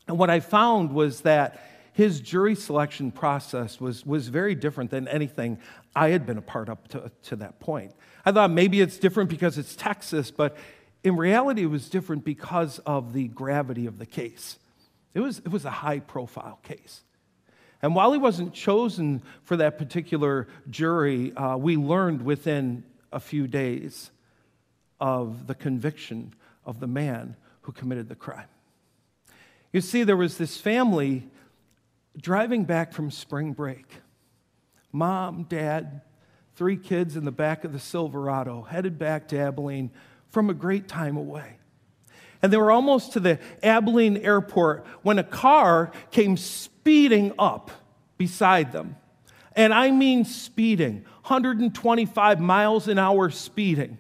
And 0.08 0.18
what 0.18 0.30
I 0.30 0.40
found 0.40 0.94
was 0.94 1.22
that 1.22 1.62
his 1.98 2.22
jury 2.22 2.54
selection 2.54 3.12
process 3.12 3.82
was, 3.82 4.06
was 4.06 4.28
very 4.28 4.54
different 4.54 4.92
than 4.92 5.08
anything 5.08 5.58
I 5.96 6.10
had 6.10 6.28
been 6.28 6.38
a 6.38 6.44
part 6.44 6.70
of 6.70 6.88
to, 6.90 7.12
to 7.24 7.36
that 7.38 7.60
point. 7.60 7.92
I 8.24 8.32
thought 8.32 8.52
maybe 8.52 8.82
it's 8.82 9.00
different 9.00 9.32
because 9.32 9.58
it's 9.58 9.76
Texas, 9.76 10.30
but 10.30 10.56
in 11.04 11.16
reality, 11.16 11.64
it 11.64 11.72
was 11.72 11.90
different 11.90 12.24
because 12.24 12.78
of 12.86 13.14
the 13.14 13.30
gravity 13.30 13.88
of 13.88 13.98
the 13.98 14.06
case. 14.06 14.60
It 15.16 15.22
was, 15.22 15.40
it 15.40 15.48
was 15.48 15.66
a 15.66 15.72
high 15.72 15.98
profile 15.98 16.60
case. 16.62 17.02
And 17.82 17.96
while 17.96 18.12
he 18.12 18.20
wasn't 18.20 18.54
chosen 18.54 19.24
for 19.42 19.58
that 19.58 19.80
particular 19.80 20.48
jury, 20.70 21.36
uh, 21.36 21.58
we 21.58 21.78
learned 21.78 22.22
within 22.22 22.84
a 23.12 23.20
few 23.20 23.48
days 23.48 24.12
of 25.00 25.48
the 25.48 25.56
conviction 25.56 26.36
of 26.64 26.80
the 26.80 26.86
man 26.86 27.36
who 27.62 27.72
committed 27.72 28.08
the 28.08 28.16
crime. 28.16 28.50
You 29.74 29.82
see, 29.82 30.04
there 30.04 30.16
was 30.16 30.38
this 30.38 30.58
family 30.62 31.32
driving 32.20 32.64
back 32.64 32.94
from 32.94 33.12
spring 33.12 33.54
break. 33.54 33.86
Mom, 34.92 35.44
dad, 35.44 36.02
three 36.56 36.78
kids 36.78 37.16
in 37.16 37.26
the 37.26 37.32
back 37.32 37.64
of 37.64 37.74
the 37.74 37.80
Silverado, 37.80 38.64
headed 38.64 38.98
back 38.98 39.28
to 39.30 39.38
Abilene 39.38 39.92
from 40.30 40.50
a 40.50 40.54
great 40.54 40.88
time 40.88 41.18
away. 41.18 41.58
And 42.42 42.52
they 42.52 42.58
were 42.58 42.72
almost 42.72 43.14
to 43.14 43.20
the 43.20 43.40
Abilene 43.64 44.18
airport 44.18 44.86
when 45.02 45.20
a 45.20 45.24
car 45.24 45.92
came 46.12 46.38
speeding 46.38 47.34
up 47.38 47.72
beside 48.18 48.72
them. 48.72 48.96
And 49.56 49.74
I 49.74 49.92
mean 49.92 50.24
speeding, 50.24 51.06
125 51.24 52.40
miles 52.40 52.88
an 52.88 53.00
hour 53.00 53.30
speeding. 53.30 53.98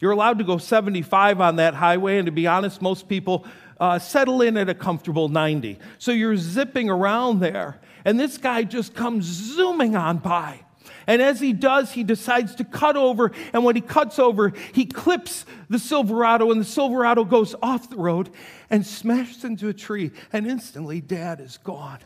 You're 0.00 0.12
allowed 0.12 0.38
to 0.38 0.44
go 0.44 0.56
75 0.56 1.40
on 1.42 1.56
that 1.56 1.74
highway, 1.74 2.16
and 2.16 2.26
to 2.26 2.32
be 2.32 2.46
honest, 2.46 2.80
most 2.80 3.08
people 3.08 3.46
uh, 3.80 3.98
settle 3.98 4.42
in 4.42 4.56
at 4.56 4.68
a 4.68 4.74
comfortable 4.74 5.28
90. 5.28 5.78
So 5.98 6.12
you're 6.12 6.36
zipping 6.36 6.90
around 6.90 7.40
there, 7.40 7.80
and 8.04 8.20
this 8.20 8.38
guy 8.38 8.62
just 8.62 8.94
comes 8.94 9.24
zooming 9.24 9.96
on 9.96 10.18
by. 10.18 10.60
And 11.06 11.20
as 11.20 11.40
he 11.40 11.52
does, 11.52 11.90
he 11.92 12.04
decides 12.04 12.54
to 12.56 12.64
cut 12.64 12.96
over. 12.96 13.32
And 13.52 13.64
when 13.64 13.74
he 13.74 13.80
cuts 13.80 14.18
over, 14.18 14.52
he 14.72 14.84
clips 14.84 15.44
the 15.68 15.78
Silverado, 15.78 16.52
and 16.52 16.60
the 16.60 16.64
Silverado 16.64 17.24
goes 17.24 17.54
off 17.62 17.90
the 17.90 17.96
road 17.96 18.30
and 18.68 18.86
smashes 18.86 19.44
into 19.44 19.68
a 19.68 19.74
tree. 19.74 20.12
And 20.32 20.46
instantly, 20.46 21.00
dad 21.00 21.40
is 21.40 21.56
gone. 21.58 21.98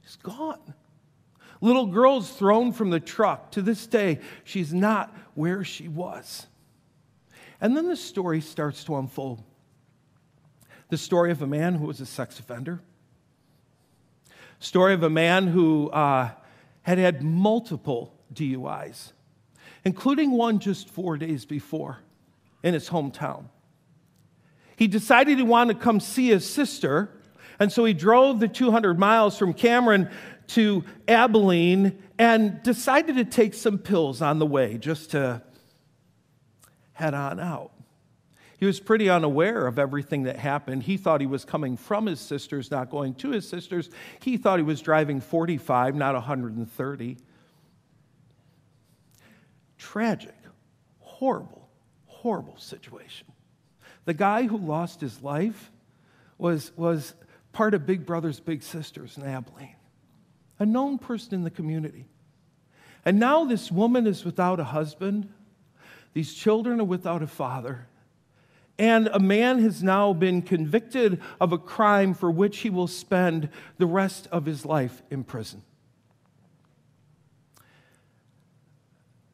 He's 0.00 0.16
gone. 0.16 0.74
Little 1.60 1.86
girl's 1.86 2.30
thrown 2.30 2.72
from 2.72 2.90
the 2.90 3.00
truck. 3.00 3.50
To 3.52 3.62
this 3.62 3.86
day, 3.86 4.20
she's 4.44 4.72
not 4.72 5.14
where 5.34 5.64
she 5.64 5.88
was. 5.88 6.46
And 7.60 7.76
then 7.76 7.88
the 7.88 7.96
story 7.96 8.40
starts 8.40 8.84
to 8.84 8.96
unfold. 8.96 9.42
The 10.88 10.98
story 10.98 11.30
of 11.30 11.42
a 11.42 11.46
man 11.46 11.74
who 11.74 11.86
was 11.86 12.00
a 12.00 12.06
sex 12.06 12.38
offender, 12.38 12.80
story 14.58 14.94
of 14.94 15.02
a 15.02 15.10
man 15.10 15.46
who 15.46 15.90
uh, 15.90 16.30
had 16.82 16.98
had 16.98 17.22
multiple 17.22 18.14
DUIs, 18.32 19.12
including 19.84 20.30
one 20.30 20.58
just 20.58 20.88
four 20.88 21.18
days 21.18 21.44
before 21.44 21.98
in 22.62 22.74
his 22.74 22.88
hometown. 22.88 23.44
He 24.76 24.86
decided 24.86 25.38
he 25.38 25.44
wanted 25.44 25.74
to 25.74 25.80
come 25.80 26.00
see 26.00 26.28
his 26.28 26.48
sister, 26.48 27.10
and 27.58 27.70
so 27.70 27.84
he 27.84 27.92
drove 27.92 28.40
the 28.40 28.48
200 28.48 28.98
miles 28.98 29.36
from 29.36 29.52
Cameron 29.52 30.08
to 30.48 30.84
Abilene 31.06 32.02
and 32.18 32.62
decided 32.62 33.16
to 33.16 33.24
take 33.24 33.54
some 33.54 33.78
pills 33.78 34.22
on 34.22 34.38
the 34.38 34.46
way 34.46 34.78
just 34.78 35.10
to 35.10 35.42
head 36.92 37.14
on 37.14 37.38
out. 37.38 37.72
He 38.58 38.66
was 38.66 38.80
pretty 38.80 39.08
unaware 39.08 39.66
of 39.66 39.78
everything 39.78 40.24
that 40.24 40.36
happened. 40.36 40.82
He 40.82 40.96
thought 40.96 41.20
he 41.20 41.26
was 41.26 41.44
coming 41.44 41.76
from 41.76 42.06
his 42.06 42.20
sisters, 42.20 42.70
not 42.70 42.90
going 42.90 43.14
to 43.14 43.30
his 43.30 43.48
sisters. 43.48 43.88
He 44.20 44.36
thought 44.36 44.58
he 44.58 44.64
was 44.64 44.80
driving 44.82 45.20
45, 45.20 45.94
not 45.94 46.14
130 46.14 47.16
tragic, 49.78 50.34
horrible, 50.98 51.68
horrible 52.06 52.58
situation. 52.58 53.26
The 54.04 54.14
guy 54.14 54.42
who 54.42 54.58
lost 54.58 55.00
his 55.00 55.22
life 55.22 55.70
was, 56.36 56.72
was 56.76 57.14
part 57.52 57.74
of 57.74 57.86
Big 57.86 58.04
Brothers 58.04 58.40
Big 58.40 58.62
Sisters 58.62 59.16
in 59.16 59.24
Abilene, 59.24 59.76
a 60.58 60.66
known 60.66 60.98
person 60.98 61.34
in 61.34 61.44
the 61.44 61.50
community. 61.50 62.06
And 63.04 63.18
now 63.18 63.44
this 63.44 63.70
woman 63.70 64.06
is 64.06 64.24
without 64.24 64.60
a 64.60 64.64
husband, 64.64 65.32
these 66.12 66.34
children 66.34 66.80
are 66.80 66.84
without 66.84 67.22
a 67.22 67.26
father. 67.26 67.87
And 68.78 69.08
a 69.08 69.18
man 69.18 69.58
has 69.60 69.82
now 69.82 70.12
been 70.12 70.40
convicted 70.40 71.20
of 71.40 71.52
a 71.52 71.58
crime 71.58 72.14
for 72.14 72.30
which 72.30 72.58
he 72.58 72.70
will 72.70 72.86
spend 72.86 73.48
the 73.78 73.86
rest 73.86 74.28
of 74.30 74.46
his 74.46 74.64
life 74.64 75.02
in 75.10 75.24
prison. 75.24 75.62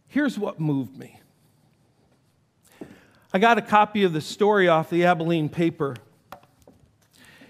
Here's 0.08 0.38
what 0.38 0.60
moved 0.60 0.96
me. 0.96 1.20
I 3.32 3.38
got 3.38 3.58
a 3.58 3.62
copy 3.62 4.04
of 4.04 4.12
the 4.12 4.20
story 4.20 4.68
off 4.68 4.88
the 4.88 5.04
Abilene 5.04 5.48
paper, 5.48 5.96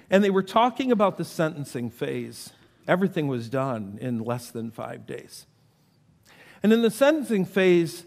and 0.09 0.25
they 0.25 0.31
were 0.31 0.43
talking 0.43 0.91
about 0.91 1.19
the 1.19 1.27
sentencing 1.27 1.91
phase. 1.91 2.55
Everything 2.89 3.29
was 3.29 3.51
done 3.51 3.99
in 4.01 4.25
less 4.25 4.51
than 4.51 4.71
five 4.71 5.07
days. 5.07 5.47
And 6.63 6.73
in 6.73 6.81
the 6.81 6.91
sentencing 6.91 7.45
phase, 7.45 8.05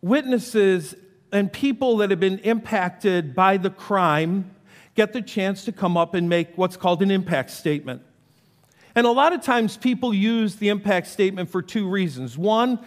witnesses 0.00 0.96
and 1.32 1.52
people 1.52 1.96
that 1.98 2.10
have 2.10 2.20
been 2.20 2.38
impacted 2.40 3.34
by 3.34 3.56
the 3.56 3.70
crime 3.70 4.54
get 4.94 5.12
the 5.12 5.22
chance 5.22 5.64
to 5.64 5.72
come 5.72 5.96
up 5.96 6.14
and 6.14 6.28
make 6.28 6.56
what's 6.56 6.76
called 6.76 7.02
an 7.02 7.10
impact 7.10 7.50
statement. 7.50 8.02
And 8.94 9.06
a 9.06 9.10
lot 9.10 9.32
of 9.32 9.42
times 9.42 9.78
people 9.78 10.12
use 10.12 10.56
the 10.56 10.68
impact 10.68 11.06
statement 11.06 11.48
for 11.48 11.62
two 11.62 11.88
reasons. 11.88 12.36
One, 12.36 12.78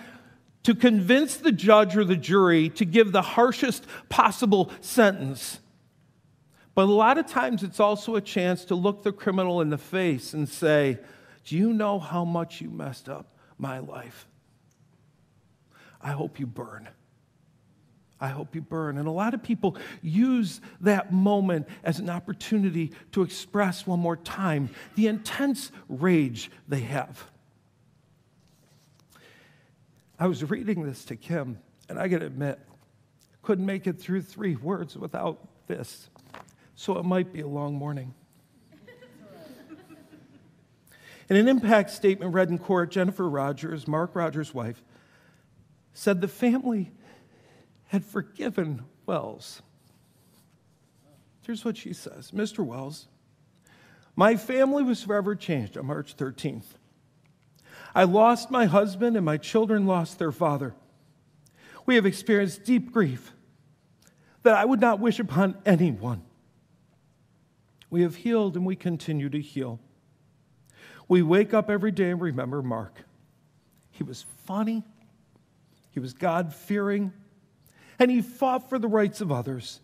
to 0.63 0.75
convince 0.75 1.37
the 1.37 1.51
judge 1.51 1.97
or 1.97 2.03
the 2.03 2.15
jury 2.15 2.69
to 2.69 2.85
give 2.85 3.11
the 3.11 3.21
harshest 3.21 3.85
possible 4.09 4.71
sentence. 4.81 5.59
But 6.75 6.83
a 6.83 6.91
lot 6.91 7.17
of 7.17 7.27
times 7.27 7.63
it's 7.63 7.79
also 7.79 8.15
a 8.15 8.21
chance 8.21 8.65
to 8.65 8.75
look 8.75 9.03
the 9.03 9.11
criminal 9.11 9.61
in 9.61 9.69
the 9.69 9.77
face 9.77 10.33
and 10.33 10.47
say, 10.47 10.99
Do 11.45 11.57
you 11.57 11.73
know 11.73 11.99
how 11.99 12.25
much 12.25 12.61
you 12.61 12.69
messed 12.69 13.09
up 13.09 13.35
my 13.57 13.79
life? 13.79 14.27
I 16.01 16.11
hope 16.11 16.39
you 16.39 16.45
burn. 16.45 16.89
I 18.25 18.29
hope 18.29 18.55
you 18.55 18.61
burn. 18.61 18.97
And 18.97 19.07
a 19.07 19.11
lot 19.11 19.35
of 19.35 19.43
people 19.43 19.77
use 20.01 20.59
that 20.81 21.13
moment 21.13 21.67
as 21.83 21.99
an 21.99 22.09
opportunity 22.09 22.91
to 23.11 23.21
express 23.21 23.85
one 23.85 23.99
more 23.99 24.17
time 24.17 24.71
the 24.95 25.05
intense 25.05 25.71
rage 25.87 26.49
they 26.67 26.79
have. 26.79 27.23
I 30.17 30.25
was 30.25 30.43
reading 30.49 30.83
this 30.83 31.05
to 31.05 31.15
Kim, 31.15 31.59
and 31.87 31.99
I 31.99 32.07
gotta 32.07 32.25
admit, 32.25 32.59
couldn't 33.43 33.67
make 33.67 33.85
it 33.85 33.99
through 33.99 34.23
three 34.23 34.55
words 34.55 34.97
without 34.97 35.47
this. 35.67 36.09
So 36.75 36.97
it 36.97 37.05
might 37.05 37.31
be 37.31 37.41
a 37.41 37.47
long 37.47 37.75
morning. 37.75 38.15
In 41.29 41.35
an 41.35 41.47
impact 41.47 41.91
statement 41.91 42.33
read 42.33 42.49
in 42.49 42.57
court, 42.57 42.89
Jennifer 42.89 43.29
Rogers, 43.29 43.87
Mark 43.87 44.15
Rogers' 44.15 44.51
wife, 44.51 44.83
said 45.93 46.21
the 46.21 46.27
family 46.27 46.91
had 47.87 48.03
forgiven 48.03 48.83
Wells. 49.05 49.61
Here's 51.45 51.63
what 51.63 51.77
she 51.77 51.93
says 51.93 52.31
Mr. 52.31 52.65
Wells, 52.65 53.07
my 54.15 54.35
family 54.35 54.83
was 54.83 55.03
forever 55.03 55.35
changed 55.35 55.77
on 55.77 55.85
March 55.85 56.15
13th. 56.15 56.65
I 57.93 58.03
lost 58.03 58.51
my 58.51 58.65
husband, 58.65 59.15
and 59.15 59.25
my 59.25 59.37
children 59.37 59.85
lost 59.85 60.19
their 60.19 60.31
father. 60.31 60.73
We 61.85 61.95
have 61.95 62.05
experienced 62.05 62.65
deep 62.65 62.91
grief 62.91 63.31
that 64.43 64.55
I 64.55 64.65
would 64.65 64.81
not 64.81 64.99
wish 64.99 65.19
upon 65.19 65.57
anyone. 65.65 66.23
We 67.89 68.01
have 68.01 68.15
healed 68.15 68.55
and 68.55 68.65
we 68.65 68.75
continue 68.75 69.29
to 69.29 69.39
heal. 69.39 69.79
We 71.07 71.21
wake 71.21 71.53
up 71.53 71.69
every 71.69 71.91
day 71.91 72.09
and 72.09 72.19
remember 72.19 72.61
Mark. 72.61 73.03
He 73.91 74.03
was 74.03 74.25
funny, 74.45 74.83
he 75.91 75.99
was 75.99 76.13
God 76.13 76.53
fearing, 76.53 77.13
and 77.99 78.11
he 78.11 78.21
fought 78.21 78.69
for 78.69 78.79
the 78.79 78.87
rights 78.87 79.21
of 79.21 79.31
others. 79.31 79.79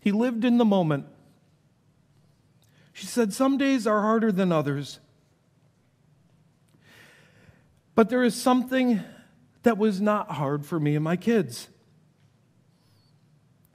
He 0.00 0.12
lived 0.12 0.44
in 0.44 0.58
the 0.58 0.64
moment. 0.64 1.06
She 2.92 3.06
said, 3.06 3.32
Some 3.32 3.58
days 3.58 3.86
are 3.86 4.00
harder 4.00 4.32
than 4.32 4.52
others. 4.52 5.00
But 7.94 8.10
there 8.10 8.22
is 8.22 8.34
something 8.34 9.02
that 9.64 9.76
was 9.76 10.00
not 10.00 10.30
hard 10.30 10.64
for 10.64 10.78
me 10.78 10.94
and 10.94 11.04
my 11.04 11.16
kids. 11.16 11.68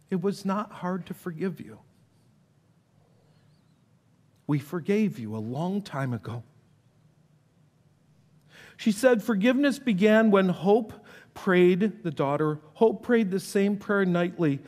It 0.10 0.22
was 0.22 0.46
not 0.46 0.72
hard 0.72 1.06
to 1.08 1.14
forgive 1.14 1.60
you. 1.60 1.80
We 4.48 4.60
forgave 4.60 5.20
you 5.20 5.36
a 5.36 5.40
long 5.40 5.82
time 5.82 6.14
ago. 6.14 6.44
She 8.78 8.92
said, 8.92 9.24
Forgiveness 9.24 9.80
began 9.80 10.32
when 10.32 10.50
Hope 10.50 11.03
prayed, 11.34 12.04
the 12.04 12.12
daughter, 12.12 12.60
Hope 12.74 13.04
prayed 13.04 13.32
the 13.32 13.40
same 13.40 13.78
prayer 13.78 14.06
nightly 14.06 14.60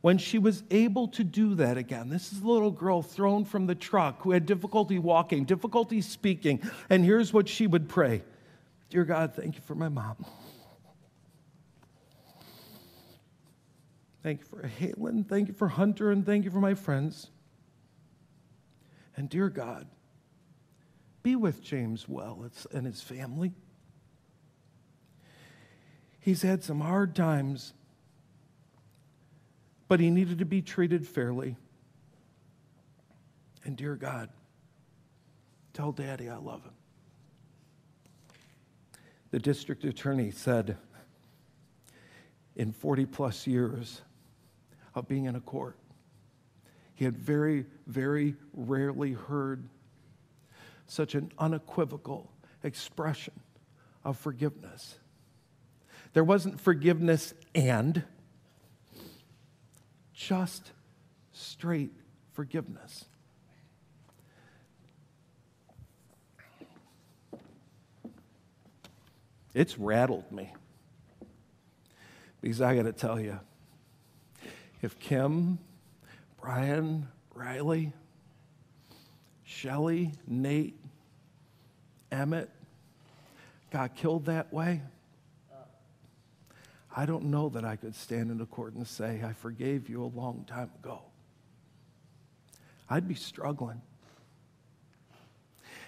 when 0.00 0.18
she 0.18 0.38
was 0.38 0.64
able 0.70 1.08
to 1.08 1.24
do 1.24 1.54
that 1.54 1.78
again. 1.78 2.08
This 2.10 2.32
is 2.32 2.42
a 2.42 2.46
little 2.46 2.70
girl 2.70 3.02
thrown 3.02 3.44
from 3.44 3.66
the 3.66 3.74
truck 3.74 4.22
who 4.22 4.32
had 4.32 4.46
difficulty 4.46 4.98
walking, 4.98 5.44
difficulty 5.44 6.00
speaking. 6.00 6.60
And 6.90 7.04
here's 7.04 7.32
what 7.32 7.48
she 7.48 7.66
would 7.66 7.88
pray 7.88 8.22
Dear 8.90 9.04
God, 9.04 9.34
thank 9.34 9.54
you 9.54 9.62
for 9.62 9.74
my 9.74 9.88
mom. 9.88 10.26
Thank 14.22 14.40
you 14.40 14.46
for 14.46 14.68
Halen. 14.68 15.26
Thank 15.26 15.48
you 15.48 15.54
for 15.54 15.68
Hunter. 15.68 16.10
And 16.10 16.24
thank 16.24 16.44
you 16.44 16.50
for 16.50 16.60
my 16.60 16.74
friends. 16.74 17.30
And 19.16 19.28
dear 19.28 19.48
God, 19.48 19.86
be 21.22 21.36
with 21.36 21.62
James 21.62 22.08
Wells 22.08 22.66
and 22.72 22.86
his 22.86 23.00
family. 23.00 23.52
He's 26.22 26.42
had 26.42 26.62
some 26.62 26.80
hard 26.80 27.16
times, 27.16 27.74
but 29.88 29.98
he 29.98 30.08
needed 30.08 30.38
to 30.38 30.44
be 30.44 30.62
treated 30.62 31.04
fairly. 31.04 31.56
And 33.64 33.76
dear 33.76 33.96
God, 33.96 34.28
tell 35.72 35.90
Daddy 35.90 36.28
I 36.28 36.36
love 36.36 36.62
him. 36.62 36.70
The 39.32 39.40
district 39.40 39.82
attorney 39.82 40.30
said, 40.30 40.76
in 42.54 42.70
40 42.70 43.06
plus 43.06 43.44
years 43.48 44.02
of 44.94 45.08
being 45.08 45.24
in 45.24 45.34
a 45.34 45.40
court, 45.40 45.76
he 46.94 47.04
had 47.04 47.16
very, 47.16 47.66
very 47.88 48.36
rarely 48.54 49.12
heard 49.12 49.68
such 50.86 51.16
an 51.16 51.32
unequivocal 51.40 52.30
expression 52.62 53.34
of 54.04 54.16
forgiveness. 54.16 54.98
There 56.12 56.24
wasn't 56.24 56.60
forgiveness 56.60 57.32
and, 57.54 58.04
just 60.12 60.72
straight 61.32 61.92
forgiveness. 62.32 63.06
It's 69.54 69.78
rattled 69.78 70.30
me. 70.32 70.52
Because 72.40 72.60
I 72.60 72.74
got 72.74 72.84
to 72.84 72.92
tell 72.92 73.20
you, 73.20 73.38
if 74.80 74.98
Kim, 74.98 75.58
Brian, 76.40 77.06
Riley, 77.34 77.92
Shelly, 79.44 80.12
Nate, 80.26 80.78
Emmett 82.10 82.50
got 83.70 83.94
killed 83.94 84.26
that 84.26 84.52
way, 84.52 84.82
I 86.94 87.06
don't 87.06 87.24
know 87.24 87.48
that 87.50 87.64
I 87.64 87.76
could 87.76 87.94
stand 87.94 88.30
in 88.30 88.40
a 88.40 88.46
court 88.46 88.74
and 88.74 88.86
say, 88.86 89.22
I 89.24 89.32
forgave 89.32 89.88
you 89.88 90.04
a 90.04 90.06
long 90.06 90.44
time 90.46 90.70
ago. 90.82 91.02
I'd 92.88 93.08
be 93.08 93.14
struggling. 93.14 93.80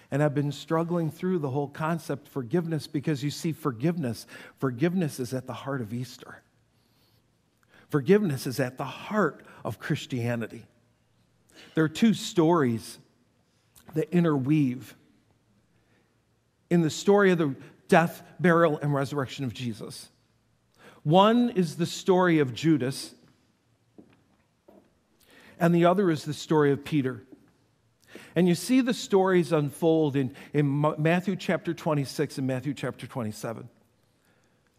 And 0.09 0.23
I've 0.23 0.33
been 0.33 0.51
struggling 0.51 1.11
through 1.11 1.39
the 1.39 1.49
whole 1.49 1.67
concept 1.67 2.27
forgiveness 2.27 2.87
because 2.87 3.23
you 3.23 3.29
see, 3.29 3.51
forgiveness, 3.51 4.25
forgiveness 4.57 5.19
is 5.19 5.33
at 5.33 5.45
the 5.45 5.53
heart 5.53 5.81
of 5.81 5.93
Easter. 5.93 6.41
Forgiveness 7.89 8.47
is 8.47 8.59
at 8.59 8.77
the 8.77 8.83
heart 8.83 9.45
of 9.63 9.79
Christianity. 9.79 10.65
There 11.75 11.83
are 11.83 11.89
two 11.89 12.13
stories 12.13 12.97
that 13.93 14.11
interweave 14.11 14.95
in 16.69 16.81
the 16.81 16.89
story 16.89 17.31
of 17.31 17.37
the 17.37 17.55
death, 17.87 18.23
burial, 18.39 18.77
and 18.79 18.93
resurrection 18.93 19.45
of 19.45 19.53
Jesus. 19.53 20.09
One 21.05 21.51
is 21.51 21.75
the 21.75 21.85
story 21.85 22.39
of 22.39 22.55
Judas, 22.55 23.13
and 25.59 25.73
the 25.73 25.85
other 25.85 26.09
is 26.09 26.25
the 26.25 26.33
story 26.33 26.71
of 26.71 26.83
Peter. 26.83 27.21
And 28.35 28.47
you 28.47 28.55
see 28.55 28.81
the 28.81 28.91
stories 28.91 29.51
unfold 29.51 30.15
in, 30.15 30.33
in 30.51 30.83
Matthew 30.97 31.35
chapter 31.35 31.75
26 31.75 32.39
and 32.39 32.47
Matthew 32.47 32.73
chapter 32.73 33.05
27. 33.05 33.69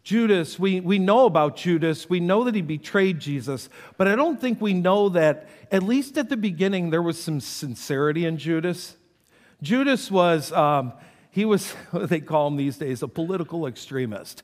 Judas, 0.03 0.59
we, 0.59 0.81
we 0.81 0.99
know 0.99 1.27
about 1.27 1.55
Judas. 1.55 2.09
We 2.09 2.19
know 2.19 2.43
that 2.43 2.55
he 2.55 2.61
betrayed 2.61 3.21
Jesus, 3.21 3.69
but 3.95 4.09
I 4.09 4.17
don't 4.17 4.41
think 4.41 4.59
we 4.59 4.73
know 4.73 5.07
that, 5.07 5.47
at 5.71 5.81
least 5.81 6.17
at 6.17 6.27
the 6.27 6.35
beginning, 6.35 6.89
there 6.89 7.01
was 7.01 7.17
some 7.23 7.39
sincerity 7.39 8.25
in 8.25 8.37
Judas. 8.37 8.97
Judas 9.61 10.11
was, 10.11 10.51
um, 10.51 10.91
he 11.31 11.45
was 11.45 11.73
they 11.93 12.19
call 12.19 12.47
him 12.47 12.57
these 12.57 12.77
days, 12.77 13.01
a 13.01 13.07
political 13.07 13.65
extremist. 13.65 14.43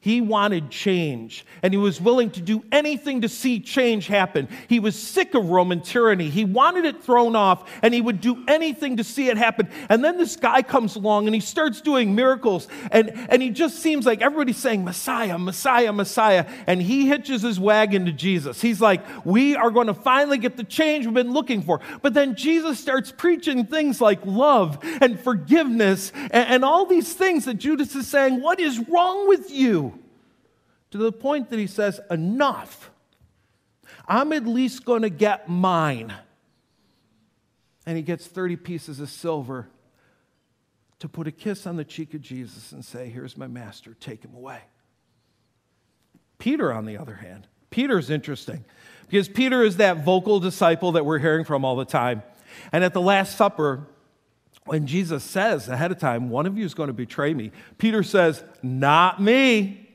He 0.00 0.20
wanted 0.20 0.70
change, 0.70 1.44
and 1.60 1.74
he 1.74 1.76
was 1.76 2.00
willing 2.00 2.30
to 2.30 2.40
do 2.40 2.62
anything 2.70 3.22
to 3.22 3.28
see 3.28 3.58
change 3.58 4.06
happen. 4.06 4.48
He 4.68 4.78
was 4.78 4.96
sick 4.96 5.34
of 5.34 5.50
Roman 5.50 5.80
tyranny. 5.80 6.30
He 6.30 6.44
wanted 6.44 6.84
it 6.84 7.02
thrown 7.02 7.34
off, 7.34 7.68
and 7.82 7.92
he 7.92 8.00
would 8.00 8.20
do 8.20 8.44
anything 8.46 8.98
to 8.98 9.04
see 9.04 9.28
it 9.28 9.36
happen. 9.36 9.68
And 9.88 10.04
then 10.04 10.16
this 10.16 10.36
guy 10.36 10.62
comes 10.62 10.94
along 10.94 11.26
and 11.26 11.34
he 11.34 11.40
starts 11.40 11.80
doing 11.80 12.14
miracles, 12.14 12.68
and, 12.92 13.10
and 13.28 13.42
he 13.42 13.50
just 13.50 13.80
seems 13.80 14.06
like 14.06 14.22
everybody's 14.22 14.58
saying, 14.58 14.84
Messiah, 14.84 15.36
Messiah, 15.36 15.92
Messiah. 15.92 16.46
And 16.68 16.80
he 16.80 17.08
hitches 17.08 17.42
his 17.42 17.58
wagon 17.58 18.04
to 18.04 18.12
Jesus. 18.12 18.60
He's 18.60 18.80
like, 18.80 19.04
We 19.24 19.56
are 19.56 19.72
going 19.72 19.88
to 19.88 19.94
finally 19.94 20.38
get 20.38 20.56
the 20.56 20.64
change 20.64 21.06
we've 21.06 21.14
been 21.14 21.32
looking 21.32 21.60
for. 21.60 21.80
But 22.02 22.14
then 22.14 22.36
Jesus 22.36 22.78
starts 22.78 23.10
preaching 23.10 23.66
things 23.66 24.00
like 24.00 24.24
love 24.24 24.78
and 25.00 25.18
forgiveness 25.18 26.12
and, 26.14 26.32
and 26.32 26.64
all 26.64 26.86
these 26.86 27.12
things 27.14 27.46
that 27.46 27.54
Judas 27.54 27.96
is 27.96 28.06
saying, 28.06 28.40
What 28.40 28.60
is 28.60 28.78
wrong 28.88 29.26
with 29.26 29.50
you? 29.50 29.97
To 30.90 30.98
the 30.98 31.12
point 31.12 31.50
that 31.50 31.58
he 31.58 31.66
says, 31.66 32.00
Enough. 32.10 32.90
I'm 34.06 34.32
at 34.32 34.46
least 34.46 34.84
going 34.84 35.02
to 35.02 35.10
get 35.10 35.48
mine. 35.48 36.12
And 37.86 37.96
he 37.96 38.02
gets 38.02 38.26
30 38.26 38.56
pieces 38.56 39.00
of 39.00 39.08
silver 39.08 39.68
to 40.98 41.08
put 41.08 41.26
a 41.26 41.32
kiss 41.32 41.66
on 41.66 41.76
the 41.76 41.84
cheek 41.84 42.14
of 42.14 42.20
Jesus 42.20 42.72
and 42.72 42.84
say, 42.84 43.08
Here's 43.08 43.36
my 43.36 43.46
master, 43.46 43.94
take 44.00 44.24
him 44.24 44.34
away. 44.34 44.60
Peter, 46.38 46.72
on 46.72 46.86
the 46.86 46.96
other 46.96 47.16
hand, 47.16 47.48
Peter's 47.70 48.10
interesting 48.10 48.64
because 49.08 49.28
Peter 49.28 49.62
is 49.62 49.78
that 49.78 50.04
vocal 50.04 50.40
disciple 50.40 50.92
that 50.92 51.04
we're 51.04 51.18
hearing 51.18 51.44
from 51.44 51.64
all 51.64 51.76
the 51.76 51.84
time. 51.84 52.22
And 52.72 52.84
at 52.84 52.92
the 52.92 53.00
Last 53.00 53.36
Supper, 53.36 53.86
when 54.64 54.86
Jesus 54.86 55.24
says 55.24 55.68
ahead 55.68 55.90
of 55.90 55.98
time, 55.98 56.28
One 56.30 56.46
of 56.46 56.56
you 56.56 56.64
is 56.64 56.74
going 56.74 56.88
to 56.88 56.94
betray 56.94 57.34
me, 57.34 57.52
Peter 57.78 58.02
says, 58.02 58.42
Not 58.62 59.20
me 59.20 59.87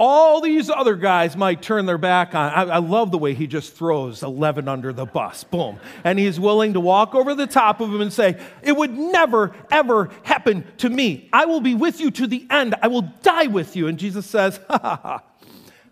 all 0.00 0.40
these 0.40 0.70
other 0.70 0.96
guys 0.96 1.36
might 1.36 1.60
turn 1.60 1.84
their 1.84 1.98
back 1.98 2.34
on. 2.34 2.50
I, 2.50 2.62
I, 2.62 2.78
love 2.78 3.10
the 3.10 3.18
way 3.18 3.34
he 3.34 3.46
just 3.46 3.74
throws 3.74 4.22
11 4.22 4.66
under 4.66 4.94
the 4.94 5.04
bus. 5.04 5.44
Boom. 5.44 5.78
And 6.04 6.18
he's 6.18 6.40
willing 6.40 6.72
to 6.72 6.80
walk 6.80 7.14
over 7.14 7.34
the 7.34 7.46
top 7.46 7.82
of 7.82 7.90
him 7.92 8.00
and 8.00 8.10
say, 8.10 8.40
It 8.62 8.74
would 8.74 8.96
never, 8.96 9.54
ever 9.70 10.08
happen 10.22 10.64
to 10.78 10.88
me. 10.88 11.28
I 11.34 11.44
will 11.44 11.60
be 11.60 11.74
with 11.74 12.00
you 12.00 12.10
to 12.12 12.26
the 12.26 12.46
end. 12.48 12.74
I 12.80 12.88
will 12.88 13.02
die 13.02 13.48
with 13.48 13.76
you. 13.76 13.88
And 13.88 13.98
Jesus 13.98 14.24
says, 14.24 14.58
Ha 14.70 14.78
ha 14.80 15.00
ha. 15.02 15.22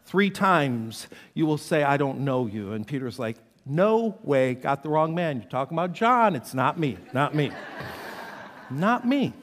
Three 0.06 0.30
times 0.30 1.06
you 1.34 1.44
will 1.44 1.58
say, 1.58 1.82
I 1.82 1.98
don't 1.98 2.20
know 2.20 2.46
you. 2.46 2.72
And 2.72 2.86
Peter's 2.86 3.18
like, 3.18 3.36
No 3.66 4.18
way. 4.22 4.54
Got 4.54 4.82
the 4.82 4.88
wrong 4.88 5.14
man. 5.14 5.42
You're 5.42 5.50
talking 5.50 5.76
about 5.76 5.92
John. 5.92 6.34
It's 6.34 6.54
not 6.54 6.78
me. 6.78 6.96
Not 7.12 7.34
me. 7.34 7.52
not 8.70 9.06
me 9.06 9.34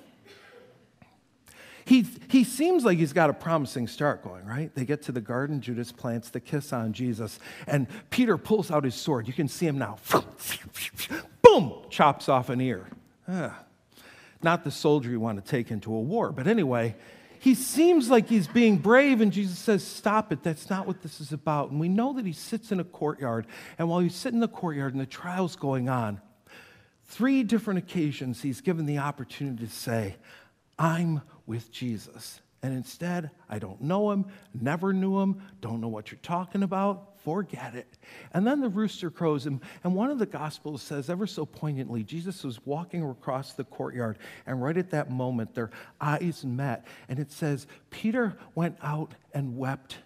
he, 1.86 2.06
he 2.30 2.44
seems 2.44 2.84
like 2.84 2.98
he's 2.98 3.14
got 3.14 3.30
a 3.30 3.34
promising 3.34 3.88
start 3.88 4.24
going, 4.24 4.44
right? 4.46 4.74
They 4.74 4.86
get 4.86 5.04
to 5.04 5.12
the 5.12 5.22
garden, 5.22 5.62
Judas 5.62 5.92
plants 5.92 6.32
the 6.32 6.40
kiss 6.40 6.74
on 6.74 6.94
Jesus, 6.94 7.40
and 7.68 7.88
Peter 8.10 8.38
pulls 8.38 8.72
out 8.72 8.84
his 8.84 8.96
sword. 8.96 9.28
You 9.28 9.34
can 9.34 9.48
see 9.48 9.68
him 9.68 9.78
now. 9.78 9.98
Boom! 11.44 11.84
Chops 11.92 12.28
off 12.28 12.50
an 12.50 12.60
ear. 12.60 12.88
Ah, 13.28 13.64
not 14.42 14.64
the 14.64 14.72
soldier 14.72 15.12
you 15.12 15.20
want 15.20 15.44
to 15.44 15.50
take 15.50 15.70
into 15.70 15.94
a 15.94 16.00
war, 16.00 16.32
but 16.32 16.48
anyway, 16.48 16.96
he 17.40 17.54
seems 17.54 18.10
like 18.10 18.28
he's 18.28 18.48
being 18.48 18.78
brave, 18.78 19.22
and 19.22 19.32
Jesus 19.32 19.60
says, 19.60 19.86
Stop 19.86 20.32
it. 20.32 20.42
That's 20.42 20.72
not 20.72 20.88
what 20.88 21.04
this 21.04 21.22
is 21.22 21.32
about. 21.32 21.70
And 21.70 21.80
we 21.80 21.88
know 21.88 22.14
that 22.14 22.26
he 22.26 22.34
sits 22.34 22.72
in 22.72 22.80
a 22.80 22.84
courtyard, 22.84 23.46
and 23.78 23.88
while 23.88 24.00
he's 24.00 24.16
sitting 24.16 24.38
in 24.38 24.42
the 24.42 24.48
courtyard 24.48 24.94
and 24.94 25.02
the 25.02 25.06
trial's 25.06 25.56
going 25.56 25.88
on, 25.88 26.20
three 27.04 27.44
different 27.44 27.78
occasions 27.78 28.42
he's 28.42 28.62
given 28.62 28.88
the 28.88 28.98
opportunity 28.98 29.68
to 29.68 29.72
say, 29.72 30.16
I'm 30.78 31.22
with 31.46 31.72
Jesus. 31.72 32.42
And 32.66 32.74
instead, 32.74 33.30
I 33.48 33.60
don't 33.60 33.80
know 33.80 34.10
him, 34.10 34.26
never 34.60 34.92
knew 34.92 35.20
him, 35.20 35.40
don't 35.62 35.82
know 35.82 35.88
what 35.88 36.10
you're 36.10 36.20
talking 36.24 36.64
about, 36.64 37.20
forget 37.24 37.76
it. 37.76 38.00
And 38.34 38.48
then 38.48 38.60
the 38.60 38.70
rooster 38.70 39.12
crows, 39.12 39.46
and, 39.46 39.60
and 39.84 39.94
one 39.94 40.10
of 40.10 40.18
the 40.18 40.26
Gospels 40.26 40.82
says, 40.82 41.08
ever 41.08 41.28
so 41.28 41.46
poignantly, 41.46 42.04
Jesus 42.04 42.44
was 42.44 42.66
walking 42.66 43.08
across 43.08 43.54
the 43.54 43.66
courtyard, 43.66 44.18
and 44.48 44.64
right 44.64 44.78
at 44.78 44.90
that 44.90 45.12
moment, 45.12 45.54
their 45.54 45.70
eyes 46.02 46.44
met. 46.44 46.88
And 47.08 47.20
it 47.20 47.32
says, 47.32 47.68
Peter 47.92 48.36
went 48.56 48.78
out 48.82 49.14
and 49.32 49.58
wept 49.58 49.98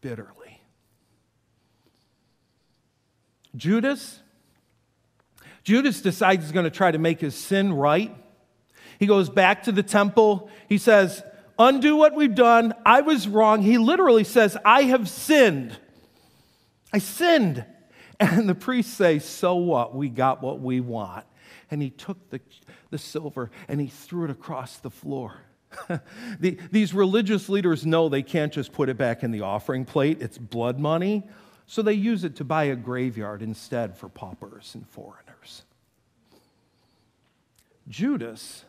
bitterly. 0.00 0.60
Judas, 3.56 4.20
Judas 5.64 6.00
decides 6.00 6.44
he's 6.44 6.52
going 6.52 6.62
to 6.62 6.70
try 6.70 6.92
to 6.92 6.98
make 6.98 7.20
his 7.20 7.34
sin 7.34 7.72
right. 7.72 8.14
He 9.04 9.08
goes 9.08 9.28
back 9.28 9.64
to 9.64 9.72
the 9.72 9.82
temple. 9.82 10.48
He 10.66 10.78
says, 10.78 11.22
Undo 11.58 11.94
what 11.94 12.14
we've 12.14 12.34
done. 12.34 12.72
I 12.86 13.02
was 13.02 13.28
wrong. 13.28 13.60
He 13.60 13.76
literally 13.76 14.24
says, 14.24 14.56
I 14.64 14.84
have 14.84 15.10
sinned. 15.10 15.78
I 16.90 16.98
sinned. 16.98 17.66
And 18.18 18.48
the 18.48 18.54
priests 18.54 18.94
say, 18.94 19.18
So 19.18 19.56
what? 19.56 19.94
We 19.94 20.08
got 20.08 20.42
what 20.42 20.60
we 20.60 20.80
want. 20.80 21.26
And 21.70 21.82
he 21.82 21.90
took 21.90 22.30
the, 22.30 22.40
the 22.88 22.96
silver 22.96 23.50
and 23.68 23.78
he 23.78 23.88
threw 23.88 24.24
it 24.24 24.30
across 24.30 24.78
the 24.78 24.88
floor. 24.88 25.34
the, 26.40 26.56
these 26.70 26.94
religious 26.94 27.50
leaders 27.50 27.84
know 27.84 28.08
they 28.08 28.22
can't 28.22 28.54
just 28.54 28.72
put 28.72 28.88
it 28.88 28.96
back 28.96 29.22
in 29.22 29.32
the 29.32 29.42
offering 29.42 29.84
plate, 29.84 30.22
it's 30.22 30.38
blood 30.38 30.78
money. 30.78 31.28
So 31.66 31.82
they 31.82 31.92
use 31.92 32.24
it 32.24 32.36
to 32.36 32.44
buy 32.44 32.64
a 32.64 32.76
graveyard 32.76 33.42
instead 33.42 33.98
for 33.98 34.08
paupers 34.08 34.74
and 34.74 34.88
foreigners. 34.88 35.64
Judas 37.88 38.64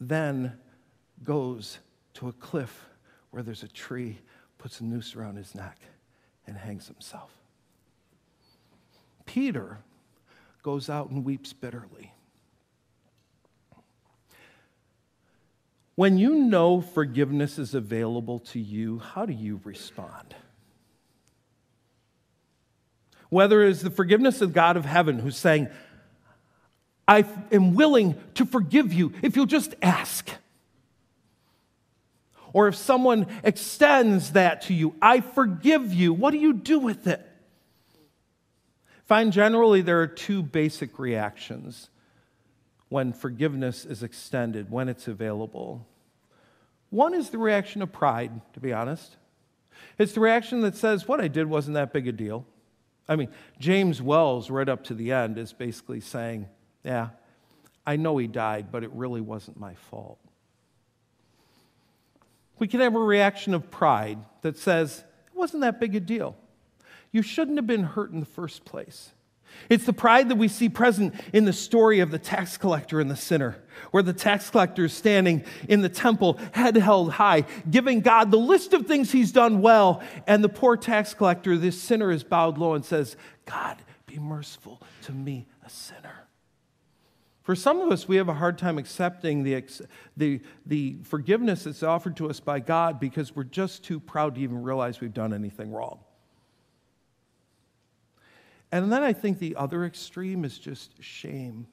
then 0.00 0.54
goes 1.22 1.78
to 2.14 2.28
a 2.28 2.32
cliff 2.32 2.86
where 3.30 3.42
there's 3.42 3.62
a 3.62 3.68
tree, 3.68 4.18
puts 4.58 4.80
a 4.80 4.84
noose 4.84 5.14
around 5.14 5.36
his 5.36 5.54
neck, 5.54 5.78
and 6.46 6.56
hangs 6.56 6.88
himself. 6.88 7.30
Peter 9.26 9.78
goes 10.62 10.88
out 10.90 11.10
and 11.10 11.24
weeps 11.24 11.52
bitterly. 11.52 12.12
When 15.94 16.16
you 16.16 16.34
know 16.34 16.80
forgiveness 16.80 17.58
is 17.58 17.74
available 17.74 18.38
to 18.38 18.58
you, 18.58 19.00
how 19.00 19.26
do 19.26 19.34
you 19.34 19.60
respond? 19.64 20.34
Whether 23.28 23.62
it's 23.62 23.82
the 23.82 23.90
forgiveness 23.90 24.40
of 24.40 24.52
God 24.52 24.76
of 24.76 24.86
heaven 24.86 25.18
who's 25.18 25.36
saying, 25.36 25.68
I 27.10 27.24
am 27.50 27.74
willing 27.74 28.14
to 28.34 28.46
forgive 28.46 28.92
you 28.92 29.12
if 29.20 29.34
you'll 29.34 29.46
just 29.46 29.74
ask 29.82 30.30
or 32.52 32.68
if 32.68 32.76
someone 32.76 33.26
extends 33.42 34.32
that 34.32 34.62
to 34.62 34.74
you, 34.74 34.94
I 35.02 35.20
forgive 35.20 35.92
you, 35.92 36.12
what 36.12 36.30
do 36.30 36.38
you 36.38 36.52
do 36.52 36.78
with 36.78 37.08
it? 37.08 37.26
Find 39.06 39.32
generally 39.32 39.82
there 39.82 40.00
are 40.00 40.06
two 40.06 40.40
basic 40.40 41.00
reactions 41.00 41.90
when 42.90 43.12
forgiveness 43.12 43.84
is 43.84 44.04
extended, 44.04 44.70
when 44.70 44.88
it's 44.88 45.08
available. 45.08 45.84
One 46.90 47.12
is 47.12 47.30
the 47.30 47.38
reaction 47.38 47.82
of 47.82 47.90
pride, 47.90 48.40
to 48.52 48.60
be 48.60 48.72
honest. 48.72 49.16
It's 49.98 50.12
the 50.12 50.20
reaction 50.20 50.60
that 50.60 50.76
says, 50.76 51.08
What 51.08 51.20
I 51.20 51.26
did 51.26 51.48
wasn't 51.48 51.74
that 51.74 51.92
big 51.92 52.06
a 52.06 52.12
deal. 52.12 52.46
I 53.08 53.16
mean, 53.16 53.30
James 53.58 54.00
Wells, 54.00 54.48
right 54.48 54.68
up 54.68 54.84
to 54.84 54.94
the 54.94 55.10
end, 55.10 55.38
is 55.38 55.52
basically 55.52 56.00
saying, 56.00 56.46
Yeah, 56.84 57.08
I 57.86 57.96
know 57.96 58.16
he 58.16 58.26
died, 58.26 58.66
but 58.70 58.84
it 58.84 58.90
really 58.92 59.20
wasn't 59.20 59.58
my 59.58 59.74
fault. 59.74 60.18
We 62.58 62.68
can 62.68 62.80
have 62.80 62.94
a 62.94 63.00
reaction 63.00 63.54
of 63.54 63.70
pride 63.70 64.18
that 64.42 64.58
says, 64.58 65.04
it 65.26 65.36
wasn't 65.36 65.62
that 65.62 65.80
big 65.80 65.94
a 65.94 66.00
deal. 66.00 66.36
You 67.10 67.22
shouldn't 67.22 67.56
have 67.56 67.66
been 67.66 67.84
hurt 67.84 68.12
in 68.12 68.20
the 68.20 68.26
first 68.26 68.64
place. 68.64 69.12
It's 69.68 69.84
the 69.84 69.92
pride 69.92 70.28
that 70.28 70.36
we 70.36 70.48
see 70.48 70.68
present 70.68 71.14
in 71.32 71.44
the 71.44 71.52
story 71.52 72.00
of 72.00 72.10
the 72.10 72.18
tax 72.18 72.56
collector 72.56 73.00
and 73.00 73.10
the 73.10 73.16
sinner, 73.16 73.56
where 73.90 74.02
the 74.02 74.12
tax 74.12 74.48
collector 74.48 74.84
is 74.84 74.92
standing 74.92 75.44
in 75.68 75.80
the 75.80 75.88
temple, 75.88 76.38
head 76.52 76.76
held 76.76 77.12
high, 77.12 77.46
giving 77.68 78.00
God 78.00 78.30
the 78.30 78.38
list 78.38 78.72
of 78.74 78.86
things 78.86 79.10
he's 79.10 79.32
done 79.32 79.60
well. 79.60 80.02
And 80.26 80.44
the 80.44 80.48
poor 80.48 80.76
tax 80.76 81.14
collector, 81.14 81.56
this 81.56 81.80
sinner, 81.80 82.10
is 82.10 82.22
bowed 82.22 82.58
low 82.58 82.74
and 82.74 82.84
says, 82.84 83.16
God, 83.44 83.78
be 84.06 84.18
merciful 84.18 84.80
to 85.02 85.12
me, 85.12 85.46
a 85.64 85.70
sinner. 85.70 86.26
For 87.50 87.56
some 87.56 87.80
of 87.80 87.90
us, 87.90 88.06
we 88.06 88.14
have 88.14 88.28
a 88.28 88.34
hard 88.34 88.58
time 88.58 88.78
accepting 88.78 89.42
the, 89.42 89.64
the, 90.16 90.40
the 90.66 90.98
forgiveness 91.02 91.64
that's 91.64 91.82
offered 91.82 92.16
to 92.18 92.30
us 92.30 92.38
by 92.38 92.60
God 92.60 93.00
because 93.00 93.34
we're 93.34 93.42
just 93.42 93.82
too 93.82 93.98
proud 93.98 94.36
to 94.36 94.40
even 94.40 94.62
realize 94.62 95.00
we've 95.00 95.12
done 95.12 95.34
anything 95.34 95.72
wrong. 95.72 95.98
And 98.70 98.92
then 98.92 99.02
I 99.02 99.12
think 99.12 99.40
the 99.40 99.56
other 99.56 99.84
extreme 99.84 100.44
is 100.44 100.58
just 100.58 101.02
shame. 101.02 101.66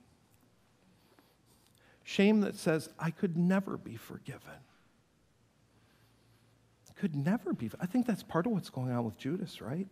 Shame 2.03 2.41
that 2.41 2.55
says, 2.55 2.89
I 2.97 3.11
could 3.11 3.37
never 3.37 3.77
be 3.77 3.97
forgiven. 3.97 4.57
Could 6.95 7.15
never 7.15 7.53
be. 7.53 7.69
I 7.79 7.85
think 7.85 8.07
that's 8.07 8.23
part 8.23 8.47
of 8.47 8.51
what's 8.51 8.71
going 8.71 8.91
on 8.91 9.05
with 9.05 9.19
Judas, 9.19 9.61
right? 9.61 9.85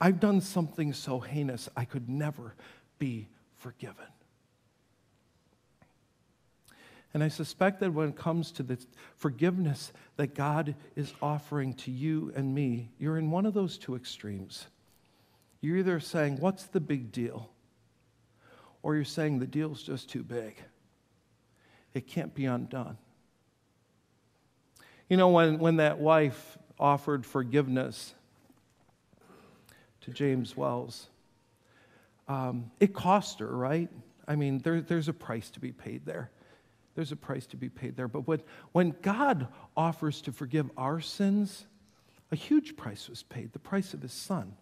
I've 0.00 0.20
done 0.20 0.40
something 0.40 0.94
so 0.94 1.20
heinous, 1.20 1.68
I 1.76 1.84
could 1.84 2.08
never 2.08 2.54
be 2.98 3.28
forgiven. 3.66 4.06
And 7.12 7.24
I 7.24 7.26
suspect 7.26 7.80
that 7.80 7.92
when 7.92 8.10
it 8.10 8.16
comes 8.16 8.52
to 8.52 8.62
the 8.62 8.78
forgiveness 9.16 9.92
that 10.18 10.36
God 10.36 10.76
is 10.94 11.12
offering 11.20 11.74
to 11.74 11.90
you 11.90 12.32
and 12.36 12.54
me, 12.54 12.90
you're 13.00 13.18
in 13.18 13.32
one 13.32 13.44
of 13.44 13.54
those 13.54 13.76
two 13.76 13.96
extremes. 13.96 14.66
You're 15.60 15.78
either 15.78 15.98
saying, 15.98 16.38
What's 16.38 16.66
the 16.66 16.78
big 16.78 17.10
deal? 17.10 17.50
Or 18.84 18.94
you're 18.94 19.02
saying, 19.04 19.40
The 19.40 19.48
deal's 19.48 19.82
just 19.82 20.08
too 20.08 20.22
big. 20.22 20.54
It 21.92 22.06
can't 22.06 22.36
be 22.36 22.44
undone. 22.44 22.98
You 25.08 25.16
know, 25.16 25.30
when, 25.30 25.58
when 25.58 25.78
that 25.78 25.98
wife 25.98 26.56
offered 26.78 27.26
forgiveness 27.26 28.14
to 30.02 30.12
James 30.12 30.56
Wells, 30.56 31.08
um, 32.28 32.70
it 32.80 32.94
cost 32.94 33.38
her, 33.40 33.46
right? 33.46 33.88
I 34.26 34.36
mean, 34.36 34.58
there, 34.58 34.80
there's 34.80 35.08
a 35.08 35.12
price 35.12 35.50
to 35.50 35.60
be 35.60 35.72
paid 35.72 36.04
there. 36.04 36.30
There's 36.94 37.12
a 37.12 37.16
price 37.16 37.46
to 37.48 37.56
be 37.56 37.68
paid 37.68 37.96
there. 37.96 38.08
But 38.08 38.26
when, 38.26 38.40
when 38.72 38.94
God 39.02 39.48
offers 39.76 40.20
to 40.22 40.32
forgive 40.32 40.70
our 40.76 41.00
sins, 41.00 41.66
a 42.32 42.36
huge 42.36 42.76
price 42.76 43.08
was 43.08 43.22
paid 43.22 43.52
the 43.52 43.58
price 43.58 43.94
of 43.94 44.02
his 44.02 44.12
son. 44.12 44.56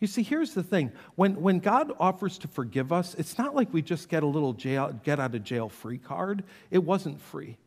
You 0.00 0.06
see, 0.06 0.22
here's 0.22 0.54
the 0.54 0.62
thing 0.62 0.92
when, 1.16 1.40
when 1.40 1.58
God 1.58 1.92
offers 1.98 2.38
to 2.38 2.48
forgive 2.48 2.92
us, 2.92 3.14
it's 3.14 3.36
not 3.36 3.54
like 3.54 3.72
we 3.72 3.82
just 3.82 4.08
get 4.08 4.22
a 4.22 4.26
little 4.26 4.52
jail, 4.52 4.98
get 5.04 5.20
out 5.20 5.34
of 5.34 5.44
jail 5.44 5.68
free 5.68 5.98
card. 5.98 6.44
It 6.70 6.82
wasn't 6.82 7.20
free, 7.20 7.58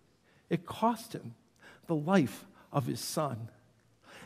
it 0.50 0.66
cost 0.66 1.14
him 1.14 1.36
the 1.88 1.96
life 1.96 2.46
of 2.72 2.86
his 2.88 3.00
son. 3.00 3.50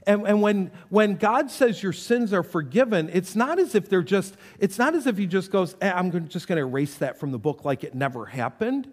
And, 0.08 0.28
and 0.28 0.42
when, 0.42 0.72
when 0.90 1.16
God 1.16 1.52
says 1.52 1.84
your 1.84 1.94
sins 1.94 2.34
are 2.34 2.44
forgiven, 2.44 3.10
it's 3.12 3.36
not 3.36 3.60
as 3.60 3.76
if 3.76 3.90
they're 3.90 4.02
just, 4.02 4.36
it's 4.60 4.78
not 4.78 4.96
as 4.96 5.08
if 5.08 5.18
he 5.18 5.28
just 5.28 5.52
goes, 5.52 5.76
eh, 5.82 5.92
I'm 5.94 6.30
just 6.30 6.48
going 6.48 6.58
to 6.58 6.64
erase 6.64 6.96
that 6.96 7.20
from 7.20 7.32
the 7.32 7.40
book 7.40 7.66
like 7.66 7.84
it 7.84 7.94
never 7.94 8.26
happened. 8.26 8.92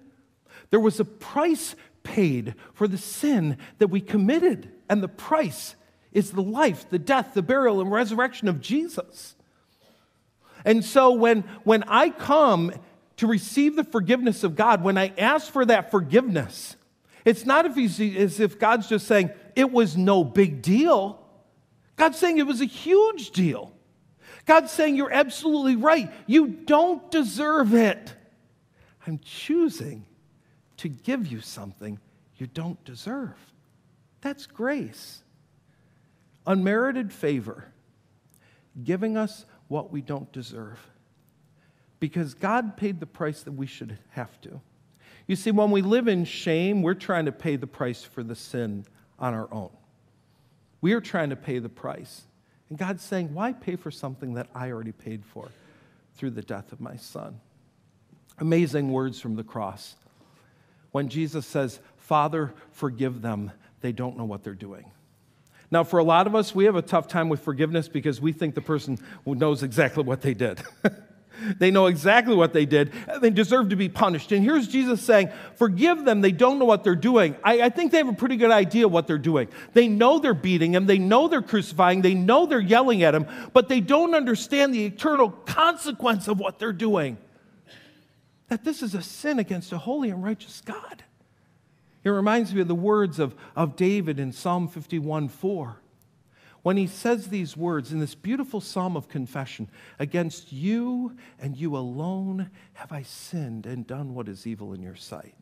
There 0.70 0.80
was 0.80 1.00
a 1.00 1.04
price 1.04 1.76
paid 2.02 2.54
for 2.74 2.88
the 2.88 2.98
sin 2.98 3.58
that 3.78 3.88
we 3.88 4.00
committed, 4.00 4.70
and 4.88 5.02
the 5.02 5.08
price 5.08 5.74
is 6.12 6.30
the 6.30 6.42
life, 6.42 6.88
the 6.88 6.98
death, 6.98 7.34
the 7.34 7.42
burial, 7.42 7.80
and 7.80 7.90
resurrection 7.90 8.48
of 8.48 8.60
Jesus. 8.60 9.34
And 10.64 10.84
so 10.84 11.12
when, 11.12 11.42
when 11.64 11.84
I 11.84 12.10
come 12.10 12.72
to 13.18 13.26
receive 13.26 13.76
the 13.76 13.84
forgiveness 13.84 14.44
of 14.44 14.56
God, 14.56 14.82
when 14.82 14.98
I 14.98 15.12
ask 15.18 15.50
for 15.50 15.64
that 15.64 15.90
forgiveness, 15.90 16.75
it's 17.26 17.44
not 17.44 17.66
if 17.66 17.74
he's, 17.74 18.00
as 18.00 18.38
if 18.38 18.56
God's 18.58 18.88
just 18.88 19.06
saying, 19.08 19.30
it 19.56 19.72
was 19.72 19.96
no 19.96 20.22
big 20.22 20.62
deal. 20.62 21.20
God's 21.96 22.18
saying 22.18 22.38
it 22.38 22.46
was 22.46 22.60
a 22.60 22.66
huge 22.66 23.32
deal. 23.32 23.72
God's 24.44 24.70
saying 24.70 24.94
you're 24.94 25.12
absolutely 25.12 25.74
right. 25.74 26.08
You 26.26 26.46
don't 26.46 27.10
deserve 27.10 27.74
it. 27.74 28.14
I'm 29.06 29.18
choosing 29.18 30.06
to 30.76 30.88
give 30.88 31.26
you 31.26 31.40
something 31.40 31.98
you 32.36 32.46
don't 32.46 32.82
deserve. 32.84 33.34
That's 34.20 34.46
grace. 34.46 35.22
Unmerited 36.46 37.12
favor, 37.12 37.72
giving 38.84 39.16
us 39.16 39.46
what 39.66 39.90
we 39.90 40.00
don't 40.00 40.30
deserve. 40.30 40.78
Because 41.98 42.34
God 42.34 42.76
paid 42.76 43.00
the 43.00 43.06
price 43.06 43.42
that 43.42 43.52
we 43.52 43.66
should 43.66 43.98
have 44.10 44.40
to. 44.42 44.60
You 45.26 45.36
see, 45.36 45.50
when 45.50 45.70
we 45.70 45.82
live 45.82 46.08
in 46.08 46.24
shame, 46.24 46.82
we're 46.82 46.94
trying 46.94 47.26
to 47.26 47.32
pay 47.32 47.56
the 47.56 47.66
price 47.66 48.02
for 48.02 48.22
the 48.22 48.36
sin 48.36 48.84
on 49.18 49.34
our 49.34 49.52
own. 49.52 49.70
We 50.80 50.92
are 50.92 51.00
trying 51.00 51.30
to 51.30 51.36
pay 51.36 51.58
the 51.58 51.68
price. 51.68 52.22
And 52.68 52.78
God's 52.78 53.02
saying, 53.02 53.34
Why 53.34 53.52
pay 53.52 53.76
for 53.76 53.90
something 53.90 54.34
that 54.34 54.48
I 54.54 54.70
already 54.70 54.92
paid 54.92 55.24
for 55.24 55.48
through 56.14 56.30
the 56.30 56.42
death 56.42 56.72
of 56.72 56.80
my 56.80 56.96
son? 56.96 57.40
Amazing 58.38 58.92
words 58.92 59.20
from 59.20 59.36
the 59.36 59.44
cross. 59.44 59.96
When 60.92 61.08
Jesus 61.08 61.46
says, 61.46 61.80
Father, 61.96 62.54
forgive 62.70 63.20
them, 63.20 63.50
they 63.80 63.92
don't 63.92 64.16
know 64.16 64.24
what 64.24 64.44
they're 64.44 64.54
doing. 64.54 64.90
Now, 65.70 65.82
for 65.82 65.98
a 65.98 66.04
lot 66.04 66.26
of 66.26 66.34
us, 66.34 66.54
we 66.54 66.66
have 66.66 66.76
a 66.76 66.82
tough 66.82 67.08
time 67.08 67.28
with 67.28 67.40
forgiveness 67.40 67.88
because 67.88 68.20
we 68.20 68.32
think 68.32 68.54
the 68.54 68.60
person 68.60 68.98
knows 69.26 69.62
exactly 69.62 70.04
what 70.04 70.20
they 70.20 70.34
did. 70.34 70.62
they 71.58 71.70
know 71.70 71.86
exactly 71.86 72.34
what 72.34 72.52
they 72.52 72.66
did. 72.66 72.92
They 73.20 73.30
deserve 73.30 73.70
to 73.70 73.76
be 73.76 73.88
punished. 73.88 74.32
And 74.32 74.44
here's 74.44 74.68
Jesus 74.68 75.02
saying, 75.02 75.30
Forgive 75.56 76.04
them. 76.04 76.20
They 76.20 76.32
don't 76.32 76.58
know 76.58 76.64
what 76.64 76.84
they're 76.84 76.94
doing. 76.94 77.36
I, 77.44 77.62
I 77.62 77.68
think 77.68 77.92
they 77.92 77.98
have 77.98 78.08
a 78.08 78.14
pretty 78.14 78.36
good 78.36 78.50
idea 78.50 78.88
what 78.88 79.06
they're 79.06 79.18
doing. 79.18 79.48
They 79.72 79.88
know 79.88 80.18
they're 80.18 80.34
beating 80.34 80.74
him. 80.74 80.86
They 80.86 80.98
know 80.98 81.28
they're 81.28 81.42
crucifying. 81.42 82.02
They 82.02 82.14
know 82.14 82.46
they're 82.46 82.60
yelling 82.60 83.02
at 83.02 83.14
him, 83.14 83.26
but 83.52 83.68
they 83.68 83.80
don't 83.80 84.14
understand 84.14 84.74
the 84.74 84.84
eternal 84.84 85.30
consequence 85.30 86.28
of 86.28 86.38
what 86.38 86.58
they're 86.58 86.72
doing. 86.72 87.18
That 88.48 88.64
this 88.64 88.82
is 88.82 88.94
a 88.94 89.02
sin 89.02 89.38
against 89.38 89.72
a 89.72 89.78
holy 89.78 90.10
and 90.10 90.22
righteous 90.22 90.60
God. 90.64 91.02
It 92.04 92.10
reminds 92.10 92.54
me 92.54 92.60
of 92.60 92.68
the 92.68 92.74
words 92.74 93.18
of, 93.18 93.34
of 93.56 93.74
David 93.74 94.20
in 94.20 94.30
Psalm 94.32 94.68
51 94.68 95.28
4 95.28 95.80
when 96.66 96.76
he 96.76 96.88
says 96.88 97.28
these 97.28 97.56
words 97.56 97.92
in 97.92 98.00
this 98.00 98.16
beautiful 98.16 98.60
psalm 98.60 98.96
of 98.96 99.08
confession 99.08 99.68
Against 100.00 100.52
you 100.52 101.16
and 101.38 101.56
you 101.56 101.76
alone 101.76 102.50
have 102.72 102.90
I 102.90 103.02
sinned 103.02 103.66
and 103.66 103.86
done 103.86 104.14
what 104.16 104.26
is 104.26 104.48
evil 104.48 104.72
in 104.72 104.82
your 104.82 104.96
sight. 104.96 105.36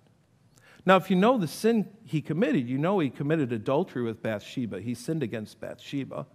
Now, 0.84 0.96
if 0.96 1.08
you 1.08 1.16
know 1.16 1.38
the 1.38 1.48
sin 1.48 1.88
he 2.04 2.20
committed, 2.20 2.68
you 2.68 2.76
know 2.76 2.98
he 2.98 3.08
committed 3.08 3.54
adultery 3.54 4.02
with 4.02 4.22
Bathsheba. 4.22 4.82
He 4.82 4.92
sinned 4.92 5.22
against 5.22 5.62
Bathsheba. 5.62 6.26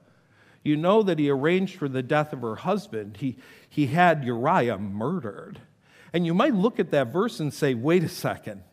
You 0.64 0.76
know 0.76 1.04
that 1.04 1.20
he 1.20 1.30
arranged 1.30 1.78
for 1.78 1.88
the 1.88 2.02
death 2.02 2.34
of 2.34 2.42
her 2.42 2.56
husband. 2.56 3.18
He, 3.18 3.38
he 3.70 3.86
had 3.86 4.24
Uriah 4.24 4.80
murdered. 4.80 5.60
And 6.14 6.26
you 6.26 6.34
might 6.34 6.56
look 6.56 6.80
at 6.80 6.90
that 6.90 7.14
verse 7.14 7.40
and 7.40 7.54
say, 7.54 7.76
wait 7.76 8.04
a 8.04 8.10
second. 8.10 8.64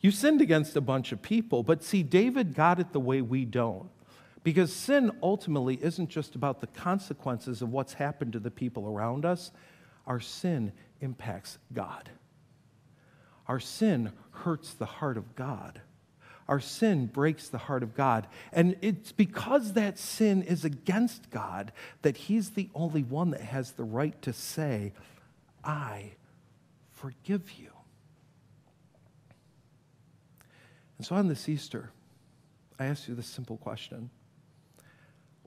You 0.00 0.12
sinned 0.12 0.40
against 0.40 0.76
a 0.76 0.80
bunch 0.80 1.10
of 1.10 1.20
people, 1.20 1.64
but 1.64 1.82
see, 1.82 2.04
David 2.04 2.54
got 2.54 2.78
it 2.78 2.92
the 2.92 3.00
way 3.00 3.20
we 3.20 3.44
don't. 3.44 3.90
Because 4.42 4.72
sin 4.72 5.12
ultimately 5.22 5.78
isn't 5.82 6.08
just 6.08 6.34
about 6.34 6.60
the 6.60 6.66
consequences 6.66 7.60
of 7.60 7.70
what's 7.70 7.94
happened 7.94 8.32
to 8.32 8.38
the 8.38 8.50
people 8.50 8.86
around 8.86 9.24
us, 9.24 9.50
our 10.06 10.20
sin 10.20 10.72
impacts 11.00 11.58
God. 11.72 12.10
Our 13.46 13.60
sin 13.60 14.12
hurts 14.30 14.72
the 14.72 14.86
heart 14.86 15.16
of 15.16 15.34
God. 15.34 15.80
Our 16.48 16.60
sin 16.60 17.06
breaks 17.06 17.48
the 17.48 17.58
heart 17.58 17.82
of 17.82 17.94
God. 17.94 18.26
And 18.52 18.76
it's 18.80 19.12
because 19.12 19.74
that 19.74 19.98
sin 19.98 20.42
is 20.42 20.64
against 20.64 21.30
God 21.30 21.72
that 22.02 22.16
He's 22.16 22.50
the 22.50 22.70
only 22.74 23.02
one 23.02 23.30
that 23.30 23.40
has 23.40 23.72
the 23.72 23.84
right 23.84 24.20
to 24.22 24.32
say, 24.32 24.92
I 25.62 26.12
forgive 26.90 27.52
you. 27.52 27.70
And 30.98 31.06
so 31.06 31.14
on 31.14 31.28
this 31.28 31.48
Easter, 31.48 31.90
I 32.78 32.86
ask 32.86 33.08
you 33.08 33.14
this 33.14 33.26
simple 33.26 33.56
question 33.56 34.10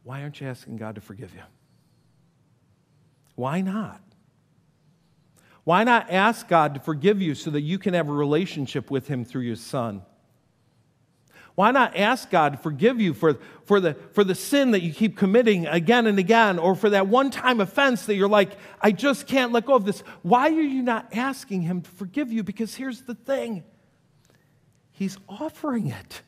why 0.04 0.22
aren't 0.22 0.42
you 0.42 0.48
asking 0.48 0.78
God 0.78 0.96
to 0.96 1.02
forgive 1.02 1.34
you? 1.34 1.42
Why 3.36 3.62
not? 3.62 4.02
Why 5.64 5.84
not 5.84 6.12
ask 6.12 6.48
God 6.48 6.74
to 6.74 6.80
forgive 6.80 7.22
you 7.22 7.36
so 7.36 7.52
that 7.52 7.62
you 7.62 7.80
can 7.80 7.94
have 7.94 8.10
a 8.10 8.14
relationship 8.14 8.92
with 8.92 9.08
Him 9.08 9.24
through 9.24 9.44
your 9.44 9.56
Son? 9.56 10.04
Why 11.56 11.72
not 11.72 11.96
ask 11.96 12.30
God 12.32 12.54
to 12.54 12.58
forgive 12.58 13.00
you 13.00 13.14
for, 13.14 13.38
for, 13.66 13.80
the, 13.80 13.94
for 14.12 14.24
the 14.24 14.34
sin 14.34 14.72
that 14.72 14.82
you 14.82 14.92
keep 14.92 15.16
committing 15.16 15.68
again 15.68 16.08
and 16.08 16.18
again, 16.18 16.58
or 16.58 16.76
for 16.76 16.90
that 16.90 17.08
one 17.08 17.30
time 17.30 17.62
offense 17.62 18.08
that 18.08 18.16
you're 18.16 18.28
like, 18.28 18.58
I 18.82 18.92
just 18.92 19.28
can't 19.28 19.52
let 19.52 19.66
go 19.66 19.76
of 19.76 19.86
this? 19.86 20.02
Why 20.24 20.50
are 20.50 20.62
you 20.62 20.82
not 20.82 21.16
asking 21.16 21.62
Him 21.62 21.82
to 21.82 21.90
forgive 21.92 22.32
you? 22.32 22.44
Because 22.44 22.76
here's 22.76 23.04
the 23.04 23.16
thing 23.16 23.64
He's 24.92 25.18
offering 25.30 25.88
it. 25.88 26.22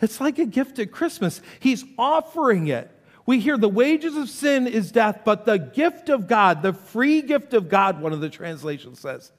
It's 0.00 0.20
like 0.20 0.38
a 0.38 0.46
gift 0.46 0.78
at 0.78 0.92
Christmas. 0.92 1.40
He's 1.60 1.84
offering 1.98 2.68
it. 2.68 2.90
We 3.26 3.40
hear 3.40 3.58
the 3.58 3.68
wages 3.68 4.16
of 4.16 4.30
sin 4.30 4.66
is 4.66 4.90
death, 4.90 5.20
but 5.24 5.44
the 5.44 5.58
gift 5.58 6.08
of 6.08 6.26
God, 6.26 6.62
the 6.62 6.72
free 6.72 7.20
gift 7.20 7.52
of 7.52 7.68
God, 7.68 8.00
one 8.00 8.12
of 8.12 8.20
the 8.20 8.30
translations 8.30 9.00
says, 9.00 9.32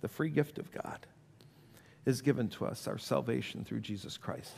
the 0.00 0.08
free 0.08 0.30
gift 0.30 0.58
of 0.58 0.72
God 0.72 1.06
is 2.04 2.22
given 2.22 2.48
to 2.48 2.66
us, 2.66 2.88
our 2.88 2.98
salvation 2.98 3.64
through 3.64 3.80
Jesus 3.80 4.16
Christ. 4.16 4.52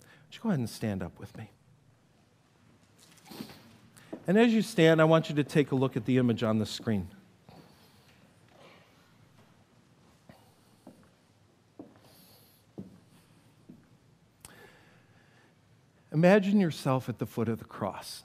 Would 0.00 0.34
you 0.34 0.40
go 0.40 0.48
ahead 0.48 0.60
and 0.60 0.70
stand 0.70 1.02
up 1.02 1.18
with 1.20 1.36
me? 1.36 1.50
And 4.26 4.38
as 4.38 4.54
you 4.54 4.62
stand, 4.62 5.00
I 5.00 5.04
want 5.04 5.28
you 5.28 5.34
to 5.36 5.44
take 5.44 5.72
a 5.72 5.74
look 5.74 5.96
at 5.96 6.06
the 6.06 6.16
image 6.16 6.42
on 6.42 6.58
the 6.58 6.66
screen. 6.66 7.08
Imagine 16.14 16.60
yourself 16.60 17.08
at 17.08 17.18
the 17.18 17.26
foot 17.26 17.48
of 17.48 17.58
the 17.58 17.64
cross. 17.64 18.22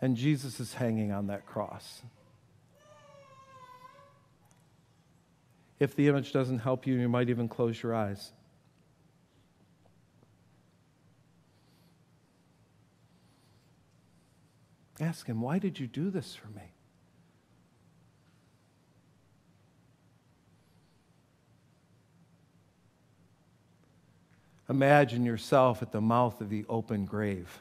And 0.00 0.16
Jesus 0.16 0.60
is 0.60 0.74
hanging 0.74 1.10
on 1.10 1.26
that 1.26 1.46
cross. 1.46 2.02
If 5.80 5.96
the 5.96 6.06
image 6.06 6.32
doesn't 6.32 6.60
help 6.60 6.86
you, 6.86 6.94
you 6.94 7.08
might 7.08 7.28
even 7.28 7.48
close 7.48 7.82
your 7.82 7.92
eyes. 7.94 8.32
Ask 15.00 15.26
him, 15.26 15.40
why 15.40 15.58
did 15.58 15.80
you 15.80 15.88
do 15.88 16.08
this 16.08 16.36
for 16.36 16.48
me? 16.48 16.73
Imagine 24.68 25.24
yourself 25.24 25.82
at 25.82 25.92
the 25.92 26.00
mouth 26.00 26.40
of 26.40 26.48
the 26.48 26.64
open 26.68 27.04
grave. 27.04 27.60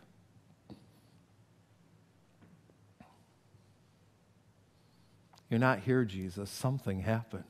You're 5.49 5.59
not 5.59 5.79
here, 5.79 6.05
Jesus. 6.05 6.49
Something 6.49 7.01
happened. 7.01 7.43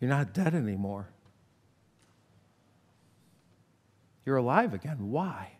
You're 0.00 0.10
not 0.10 0.32
dead 0.32 0.54
anymore. 0.54 1.08
You're 4.24 4.38
alive 4.38 4.74
again. 4.74 5.10
Why? 5.10 5.52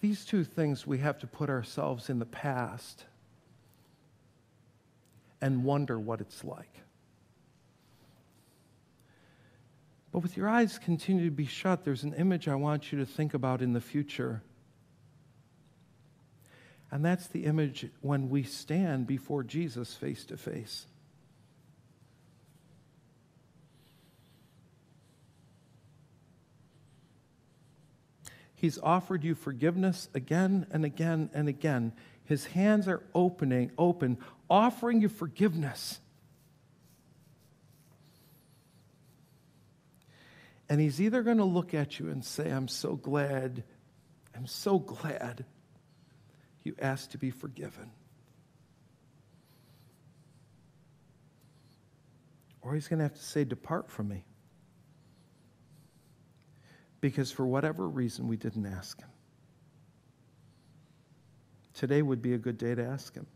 These 0.00 0.24
two 0.24 0.44
things 0.44 0.86
we 0.86 0.98
have 0.98 1.18
to 1.20 1.26
put 1.26 1.48
ourselves 1.48 2.10
in 2.10 2.18
the 2.18 2.26
past 2.26 3.04
and 5.40 5.64
wonder 5.64 5.98
what 5.98 6.20
it's 6.20 6.44
like. 6.44 6.72
But 10.10 10.20
with 10.20 10.36
your 10.36 10.48
eyes 10.48 10.78
continue 10.78 11.26
to 11.26 11.30
be 11.30 11.46
shut, 11.46 11.84
there's 11.84 12.02
an 12.02 12.14
image 12.14 12.48
I 12.48 12.54
want 12.54 12.90
you 12.90 12.98
to 12.98 13.06
think 13.06 13.34
about 13.34 13.62
in 13.62 13.72
the 13.72 13.80
future. 13.80 14.42
And 16.90 17.04
that's 17.04 17.26
the 17.26 17.44
image 17.44 17.86
when 18.00 18.30
we 18.30 18.42
stand 18.42 19.06
before 19.06 19.44
Jesus 19.44 19.94
face 19.94 20.24
to 20.26 20.36
face. 20.36 20.86
He's 28.54 28.78
offered 28.78 29.22
you 29.22 29.36
forgiveness 29.36 30.08
again 30.14 30.66
and 30.72 30.84
again 30.84 31.30
and 31.32 31.48
again. 31.48 31.92
His 32.24 32.46
hands 32.46 32.88
are 32.88 33.02
opening, 33.14 33.70
open, 33.78 34.18
offering 34.50 35.00
you 35.00 35.08
forgiveness. 35.08 36.00
And 40.68 40.80
he's 40.80 41.00
either 41.00 41.22
going 41.22 41.38
to 41.38 41.44
look 41.44 41.74
at 41.74 41.98
you 41.98 42.10
and 42.10 42.24
say, 42.24 42.50
I'm 42.50 42.68
so 42.68 42.94
glad, 42.94 43.64
I'm 44.36 44.46
so 44.46 44.78
glad 44.78 45.44
you 46.62 46.74
asked 46.80 47.12
to 47.12 47.18
be 47.18 47.30
forgiven. 47.30 47.90
Or 52.60 52.74
he's 52.74 52.88
going 52.88 52.98
to 52.98 53.04
have 53.04 53.14
to 53.14 53.22
say, 53.24 53.44
Depart 53.44 53.90
from 53.90 54.08
me. 54.08 54.24
Because 57.00 57.30
for 57.30 57.46
whatever 57.46 57.88
reason, 57.88 58.28
we 58.28 58.36
didn't 58.36 58.66
ask 58.66 59.00
him. 59.00 59.08
Today 61.72 62.02
would 62.02 62.20
be 62.20 62.34
a 62.34 62.38
good 62.38 62.58
day 62.58 62.74
to 62.74 62.84
ask 62.84 63.14
him. 63.14 63.26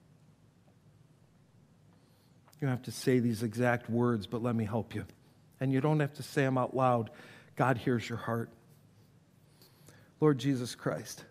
You 2.63 2.69
have 2.69 2.83
to 2.83 2.93
say 2.93 3.19
these 3.19 3.43
exact 3.43 3.91
words, 3.91 4.29
but 4.29 4.43
let 4.43 4.55
me 4.55 4.65
help 4.65 4.95
you. 4.95 5.05
And 5.61 5.73
you 5.73 5.81
don't 5.81 5.99
have 5.99 6.15
to 6.15 6.23
say 6.23 6.43
them 6.43 6.57
out 6.57 6.77
loud. 6.77 7.11
God 7.57 7.77
hears 7.77 8.09
your 8.09 8.19
heart. 8.19 8.51
Lord 10.21 10.39
Jesus 10.39 10.77
Christ. 10.77 11.25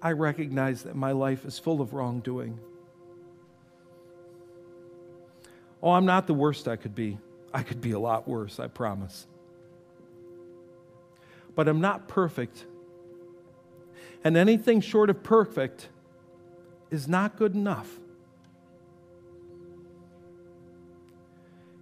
I 0.00 0.12
recognize 0.12 0.84
that 0.84 0.94
my 0.94 1.10
life 1.10 1.44
is 1.44 1.58
full 1.58 1.80
of 1.80 1.92
wrongdoing. 1.92 2.60
Oh, 5.82 5.90
I'm 5.90 6.06
not 6.06 6.28
the 6.28 6.34
worst 6.34 6.68
I 6.68 6.76
could 6.76 6.94
be. 6.94 7.18
I 7.52 7.64
could 7.64 7.80
be 7.80 7.90
a 7.90 7.98
lot 7.98 8.28
worse, 8.28 8.60
I 8.60 8.68
promise. 8.68 9.26
but 11.56 11.66
I'm 11.66 11.80
not 11.80 12.06
perfect. 12.06 12.64
And 14.24 14.36
anything 14.36 14.80
short 14.80 15.10
of 15.10 15.22
perfect 15.22 15.88
is 16.90 17.06
not 17.08 17.36
good 17.36 17.54
enough. 17.54 17.88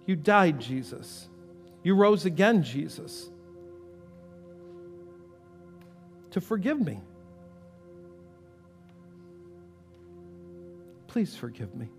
You 0.05 0.15
died, 0.15 0.59
Jesus. 0.59 1.27
You 1.83 1.95
rose 1.95 2.25
again, 2.25 2.63
Jesus, 2.63 3.29
to 6.31 6.41
forgive 6.41 6.79
me. 6.79 7.01
Please 11.07 11.35
forgive 11.35 11.73
me. 11.75 11.89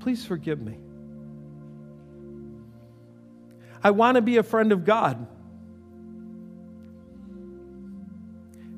Please 0.00 0.24
forgive 0.24 0.60
me. 0.60 0.78
I 3.82 3.90
want 3.92 4.16
to 4.16 4.22
be 4.22 4.36
a 4.36 4.42
friend 4.42 4.72
of 4.72 4.84
God. 4.84 5.26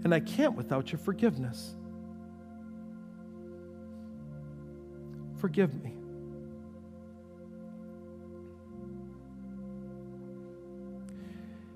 And 0.04 0.14
I 0.14 0.20
can't 0.20 0.54
without 0.54 0.92
your 0.92 0.98
forgiveness. 0.98 1.74
Forgive 5.38 5.82
me. 5.82 5.94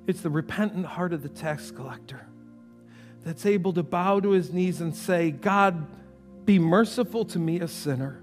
It's 0.06 0.20
the 0.20 0.30
repentant 0.30 0.86
heart 0.86 1.12
of 1.12 1.22
the 1.22 1.28
tax 1.28 1.70
collector 1.70 2.26
that's 3.24 3.46
able 3.46 3.72
to 3.72 3.82
bow 3.82 4.20
to 4.20 4.30
his 4.30 4.52
knees 4.52 4.80
and 4.80 4.94
say, 4.94 5.30
God, 5.30 5.86
be 6.44 6.58
merciful 6.58 7.24
to 7.26 7.38
me, 7.38 7.60
a 7.60 7.68
sinner. 7.68 8.22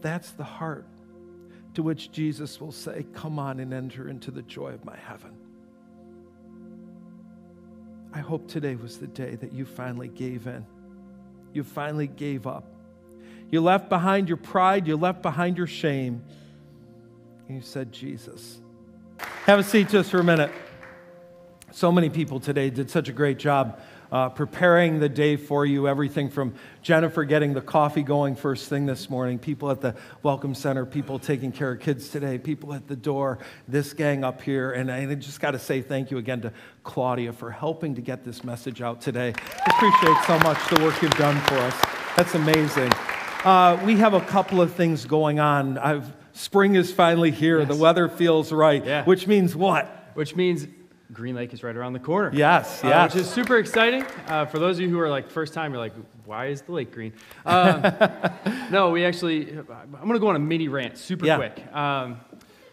That's 0.00 0.30
the 0.30 0.44
heart 0.44 0.86
to 1.74 1.82
which 1.82 2.12
Jesus 2.12 2.60
will 2.60 2.72
say, 2.72 3.06
Come 3.12 3.38
on 3.38 3.60
and 3.60 3.74
enter 3.74 4.08
into 4.08 4.30
the 4.30 4.42
joy 4.42 4.72
of 4.72 4.84
my 4.84 4.96
heaven. 4.96 5.36
I 8.12 8.18
hope 8.18 8.48
today 8.48 8.74
was 8.74 8.98
the 8.98 9.06
day 9.06 9.36
that 9.36 9.52
you 9.52 9.64
finally 9.64 10.08
gave 10.08 10.46
in. 10.46 10.66
You 11.52 11.64
finally 11.64 12.06
gave 12.06 12.46
up. 12.46 12.64
You 13.50 13.60
left 13.60 13.88
behind 13.88 14.28
your 14.28 14.36
pride, 14.36 14.86
you 14.86 14.96
left 14.96 15.22
behind 15.22 15.56
your 15.56 15.66
shame, 15.66 16.22
and 17.48 17.56
you 17.56 17.62
said, 17.62 17.92
Jesus. 17.92 18.60
Have 19.46 19.58
a 19.58 19.64
seat 19.64 19.88
just 19.88 20.10
for 20.10 20.20
a 20.20 20.24
minute. 20.24 20.52
So 21.72 21.90
many 21.92 22.10
people 22.10 22.40
today 22.40 22.70
did 22.70 22.90
such 22.90 23.08
a 23.08 23.12
great 23.12 23.38
job 23.38 23.80
uh, 24.12 24.28
preparing 24.28 25.00
the 25.00 25.08
day 25.08 25.36
for 25.36 25.64
you. 25.64 25.88
Everything 25.88 26.30
from 26.30 26.54
Jennifer 26.82 27.24
getting 27.24 27.54
the 27.54 27.60
coffee 27.60 28.02
going 28.02 28.36
first 28.36 28.68
thing 28.68 28.86
this 28.86 29.08
morning, 29.08 29.38
people 29.38 29.70
at 29.70 29.80
the 29.80 29.94
Welcome 30.22 30.54
Center, 30.54 30.84
people 30.84 31.18
taking 31.18 31.52
care 31.52 31.72
of 31.72 31.80
kids 31.80 32.08
today, 32.08 32.38
people 32.38 32.72
at 32.74 32.88
the 32.88 32.96
door, 32.96 33.38
this 33.68 33.92
gang 33.92 34.24
up 34.24 34.42
here. 34.42 34.72
And 34.72 34.90
I 34.90 35.14
just 35.14 35.40
got 35.40 35.52
to 35.52 35.58
say 35.58 35.82
thank 35.82 36.10
you 36.10 36.18
again 36.18 36.40
to 36.42 36.52
Claudia 36.82 37.32
for 37.32 37.50
helping 37.50 37.94
to 37.94 38.00
get 38.00 38.24
this 38.24 38.42
message 38.44 38.82
out 38.82 39.00
today. 39.00 39.34
Appreciate 39.66 40.16
so 40.26 40.38
much 40.40 40.58
the 40.70 40.82
work 40.82 41.00
you've 41.02 41.12
done 41.12 41.40
for 41.42 41.56
us. 41.56 41.74
That's 42.16 42.34
amazing. 42.34 42.92
Uh, 43.44 43.80
we 43.84 43.96
have 43.96 44.12
a 44.14 44.20
couple 44.20 44.60
of 44.60 44.74
things 44.74 45.06
going 45.06 45.40
on. 45.40 45.78
I've, 45.78 46.12
spring 46.32 46.74
is 46.74 46.92
finally 46.92 47.30
here. 47.30 47.60
Yes. 47.60 47.68
The 47.68 47.76
weather 47.76 48.08
feels 48.08 48.52
right, 48.52 48.84
yeah. 48.84 49.04
which 49.04 49.26
means 49.26 49.56
what? 49.56 50.10
Which 50.14 50.36
means 50.36 50.66
Green 51.12 51.34
Lake 51.34 51.52
is 51.52 51.62
right 51.62 51.76
around 51.76 51.92
the 51.92 51.98
corner. 51.98 52.30
Yes, 52.32 52.80
yes. 52.82 52.84
Uh, 52.84 53.04
which 53.04 53.24
is 53.24 53.30
super 53.30 53.58
exciting. 53.58 54.04
Uh, 54.26 54.46
for 54.46 54.58
those 54.58 54.76
of 54.76 54.82
you 54.82 54.88
who 54.88 55.00
are 55.00 55.08
like 55.08 55.28
first 55.28 55.52
time, 55.54 55.72
you're 55.72 55.80
like, 55.80 55.94
why 56.24 56.46
is 56.46 56.62
the 56.62 56.72
lake 56.72 56.92
green? 56.92 57.12
Um, 57.44 57.82
no, 58.70 58.90
we 58.90 59.04
actually, 59.04 59.50
I'm 59.50 59.66
going 60.02 60.12
to 60.12 60.18
go 60.18 60.28
on 60.28 60.36
a 60.36 60.40
mini 60.40 60.68
rant 60.68 60.96
super 60.96 61.26
yeah. 61.26 61.36
quick. 61.36 61.74
Um, 61.74 62.20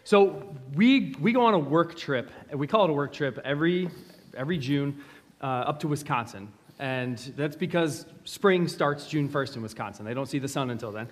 so 0.04 0.56
we, 0.76 1.16
we 1.20 1.32
go 1.32 1.46
on 1.46 1.54
a 1.54 1.60
work 1.60 1.96
trip, 1.96 2.32
we 2.54 2.68
call 2.68 2.86
it 2.86 2.90
a 2.90 2.94
work 2.94 3.12
trip 3.12 3.40
every, 3.44 3.90
every 4.36 4.58
June 4.58 5.04
uh, 5.42 5.46
up 5.46 5.80
to 5.82 5.88
Wisconsin. 5.88 6.50
And 6.80 7.18
that's 7.36 7.56
because 7.56 8.06
spring 8.24 8.68
starts 8.68 9.08
June 9.08 9.28
1st 9.28 9.56
in 9.56 9.62
Wisconsin. 9.64 10.06
They 10.06 10.14
don't 10.14 10.28
see 10.28 10.40
the 10.40 10.48
sun 10.48 10.70
until 10.70 10.92
then. 10.92 11.08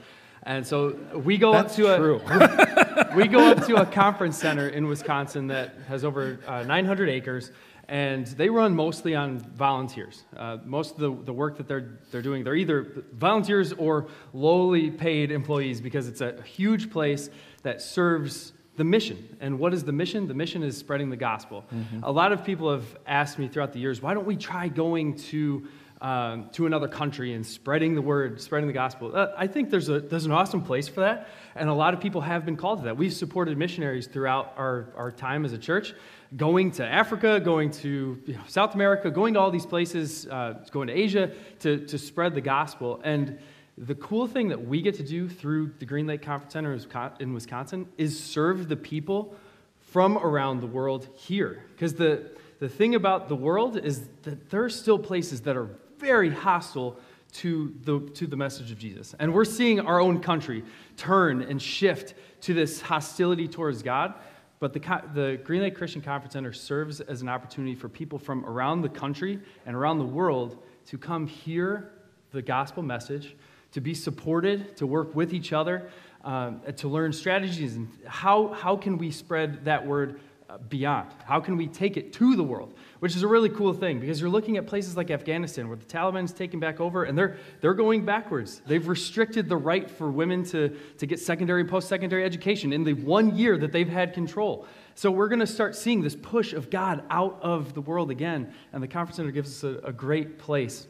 And 0.46 0.66
so 0.66 0.96
we 1.16 1.38
go 1.38 1.54
That's 1.54 1.72
up 1.72 1.76
to 1.78 1.98
true. 1.98 2.22
a 2.24 3.12
we 3.16 3.28
go 3.28 3.40
up 3.40 3.66
to 3.66 3.82
a 3.82 3.86
conference 3.86 4.38
center 4.38 4.70
in 4.70 4.88
Wisconsin 4.88 5.48
that 5.48 5.74
has 5.88 6.06
over 6.06 6.40
uh, 6.46 6.62
900 6.64 7.10
acres, 7.10 7.52
and 7.88 8.28
they 8.28 8.50
run 8.50 8.76
mostly 8.76 9.16
on 9.16 9.40
volunteers. 9.40 10.24
Uh, 10.38 10.58
most 10.64 10.96
of 10.96 11.00
the, 11.00 11.24
the 11.26 11.34
work 11.34 11.58
that 11.58 11.68
they're 11.68 12.00
they're 12.12 12.22
doing, 12.22 12.44
they're 12.44 12.56
either 12.56 13.04
volunteers 13.14 13.74
or 13.74 14.08
lowly 14.34 14.92
paid 14.92 15.32
employees 15.32 15.82
because 15.82 16.08
it's 16.08 16.22
a 16.22 16.40
huge 16.44 16.92
place 16.92 17.32
that 17.64 17.82
serves 17.82 18.54
the 18.78 18.84
mission. 18.84 19.38
And 19.40 19.58
what 19.58 19.74
is 19.74 19.84
the 19.84 19.94
mission? 19.94 20.28
The 20.28 20.34
mission 20.34 20.62
is 20.62 20.78
spreading 20.78 21.10
the 21.10 21.18
gospel. 21.18 21.66
Mm-hmm. 21.74 22.04
A 22.04 22.12
lot 22.12 22.32
of 22.32 22.44
people 22.44 22.72
have 22.72 22.86
asked 23.08 23.40
me 23.40 23.48
throughout 23.48 23.74
the 23.74 23.80
years, 23.80 24.02
why 24.02 24.14
don't 24.14 24.28
we 24.28 24.36
try 24.36 24.68
going 24.68 25.16
to 25.16 25.68
um, 26.06 26.50
to 26.52 26.68
another 26.68 26.88
country 26.88 27.34
and 27.34 27.44
spreading 27.44 27.96
the 27.96 28.02
word, 28.02 28.40
spreading 28.40 28.68
the 28.68 28.74
gospel. 28.74 29.12
Uh, 29.16 29.34
I 29.36 29.48
think 29.48 29.72
there's, 29.72 29.90
a, 29.90 30.00
there's 30.00 30.26
an 30.26 30.32
awesome 30.32 30.62
place 30.62 30.88
for 30.88 31.00
that, 31.00 31.30
and 31.56 31.68
a 31.68 31.74
lot 31.74 31.96
of 31.96 32.00
people 32.00 32.22
have 32.22 32.46
been 32.46 32.56
called 32.56 32.78
to 32.80 32.86
that. 32.86 32.96
We've 32.96 33.12
supported 33.12 33.58
missionaries 33.58 34.06
throughout 34.06 34.54
our, 34.56 34.94
our 34.96 35.12
time 35.12 35.46
as 35.46 35.54
a 35.54 35.58
church, 35.58 35.96
going 36.38 36.70
to 36.74 36.86
Africa, 36.86 37.40
going 37.40 37.72
to 37.72 38.22
you 38.24 38.34
know, 38.36 38.42
South 38.48 38.76
America, 38.76 39.10
going 39.10 39.34
to 39.34 39.40
all 39.40 39.50
these 39.50 39.66
places, 39.66 40.28
uh, 40.28 40.64
going 40.70 40.90
to 40.90 40.94
Asia 40.94 41.32
to, 41.62 41.84
to 41.88 41.98
spread 41.98 42.36
the 42.36 42.42
gospel. 42.42 43.02
And 43.04 43.40
the 43.76 43.96
cool 43.96 44.28
thing 44.28 44.50
that 44.50 44.64
we 44.64 44.84
get 44.84 44.94
to 44.98 45.04
do 45.04 45.28
through 45.28 45.74
the 45.80 45.88
Green 45.88 46.06
Lake 46.06 46.22
Conference 46.22 46.54
Center 46.54 46.78
in 47.20 47.34
Wisconsin 47.34 47.88
is 47.98 48.24
serve 48.24 48.70
the 48.70 48.78
people 48.78 49.34
from 49.80 50.20
around 50.20 50.62
the 50.62 50.68
world 50.68 51.08
here. 51.16 51.64
Because 51.74 51.96
the, 51.96 52.30
the 52.60 52.70
thing 52.70 52.94
about 52.94 53.28
the 53.28 53.36
world 53.36 53.76
is 53.76 54.08
that 54.22 54.52
there 54.52 54.64
are 54.64 54.70
still 54.70 55.00
places 55.00 55.42
that 55.42 55.58
are 55.58 55.70
very 55.98 56.30
hostile 56.30 57.00
to 57.34 57.74
the, 57.84 58.00
to 58.14 58.28
the 58.28 58.38
message 58.38 58.72
of 58.72 58.80
Jesus. 58.80 59.14
And 59.20 59.34
we're 59.34 59.46
seeing 59.46 59.80
our 59.82 60.00
own 60.00 60.22
country 60.22 60.64
turn 60.96 61.42
and 61.42 61.62
shift 61.62 62.14
to 62.42 62.54
this 62.54 62.82
hostility 62.82 63.48
towards 63.48 63.84
God. 63.84 64.14
But 64.60 64.72
the, 64.72 64.80
the 65.14 65.40
Green 65.44 65.62
Lake 65.62 65.76
Christian 65.76 66.02
Conference 66.02 66.34
Center 66.34 66.54
serves 66.54 67.02
as 67.02 67.22
an 67.22 67.28
opportunity 67.28 67.76
for 67.76 67.90
people 67.90 68.18
from 68.18 68.46
around 68.46 68.82
the 68.82 68.90
country 68.90 69.40
and 69.66 69.76
around 69.76 70.00
the 70.00 70.06
world 70.06 70.64
to 70.88 70.98
come 70.98 71.28
hear 71.28 71.92
the 72.32 72.42
gospel 72.42 72.84
message, 72.84 73.36
to 73.74 73.82
be 73.82 73.94
supported, 73.94 74.78
to 74.78 74.88
work 74.88 75.14
with 75.14 75.34
each 75.34 75.52
other, 75.52 75.90
um, 76.24 76.62
to 76.78 76.88
learn 76.88 77.12
strategies 77.12 77.76
and 77.76 77.88
how, 78.06 78.48
how 78.50 78.76
can 78.76 78.98
we 78.98 79.12
spread 79.12 79.66
that 79.66 79.86
word 79.86 80.20
Uh, 80.48 80.60
beyond? 80.70 81.10
How 81.26 81.40
can 81.40 81.58
we 81.58 81.66
take 81.66 81.98
it 81.98 82.14
to 82.14 82.36
the 82.36 82.44
world? 82.44 82.76
Which 83.00 83.16
is 83.16 83.24
a 83.24 83.28
really 83.28 83.50
cool 83.50 83.74
thing 83.74 84.00
because 84.00 84.22
you're 84.22 84.30
looking 84.30 84.58
at 84.58 84.68
places 84.68 84.96
like 84.96 85.10
Afghanistan 85.10 85.68
where 85.68 85.76
the 85.76 85.86
Taliban's 85.86 86.32
taken 86.32 86.60
back 86.60 86.80
over 86.80 87.06
and 87.06 87.18
they're, 87.18 87.38
they're 87.62 87.74
going 87.74 88.06
backwards. 88.06 88.62
They've 88.68 88.88
restricted 88.88 89.50
the 89.50 89.58
right 89.58 89.90
for 89.90 90.12
women 90.12 90.44
to, 90.46 90.78
to 91.00 91.08
get 91.08 91.20
secondary 91.20 91.62
and 91.62 91.70
post 91.70 91.90
secondary 91.90 92.24
education 92.24 92.74
in 92.74 92.84
the 92.84 92.94
one 92.94 93.36
year 93.36 93.58
that 93.58 93.72
they've 93.72 93.90
had 93.90 94.14
control. 94.14 94.68
So 94.94 95.10
we're 95.10 95.30
going 95.30 95.40
to 95.40 95.48
start 95.48 95.76
seeing 95.76 96.04
this 96.04 96.16
push 96.16 96.54
of 96.54 96.70
God 96.70 97.02
out 97.10 97.40
of 97.42 97.74
the 97.74 97.82
world 97.82 98.12
again. 98.12 98.54
And 98.72 98.84
the 98.84 98.88
Conference 98.88 99.16
Center 99.16 99.32
gives 99.32 99.50
us 99.50 99.64
a, 99.64 99.88
a 99.88 99.92
great 99.92 100.38
place 100.38 100.86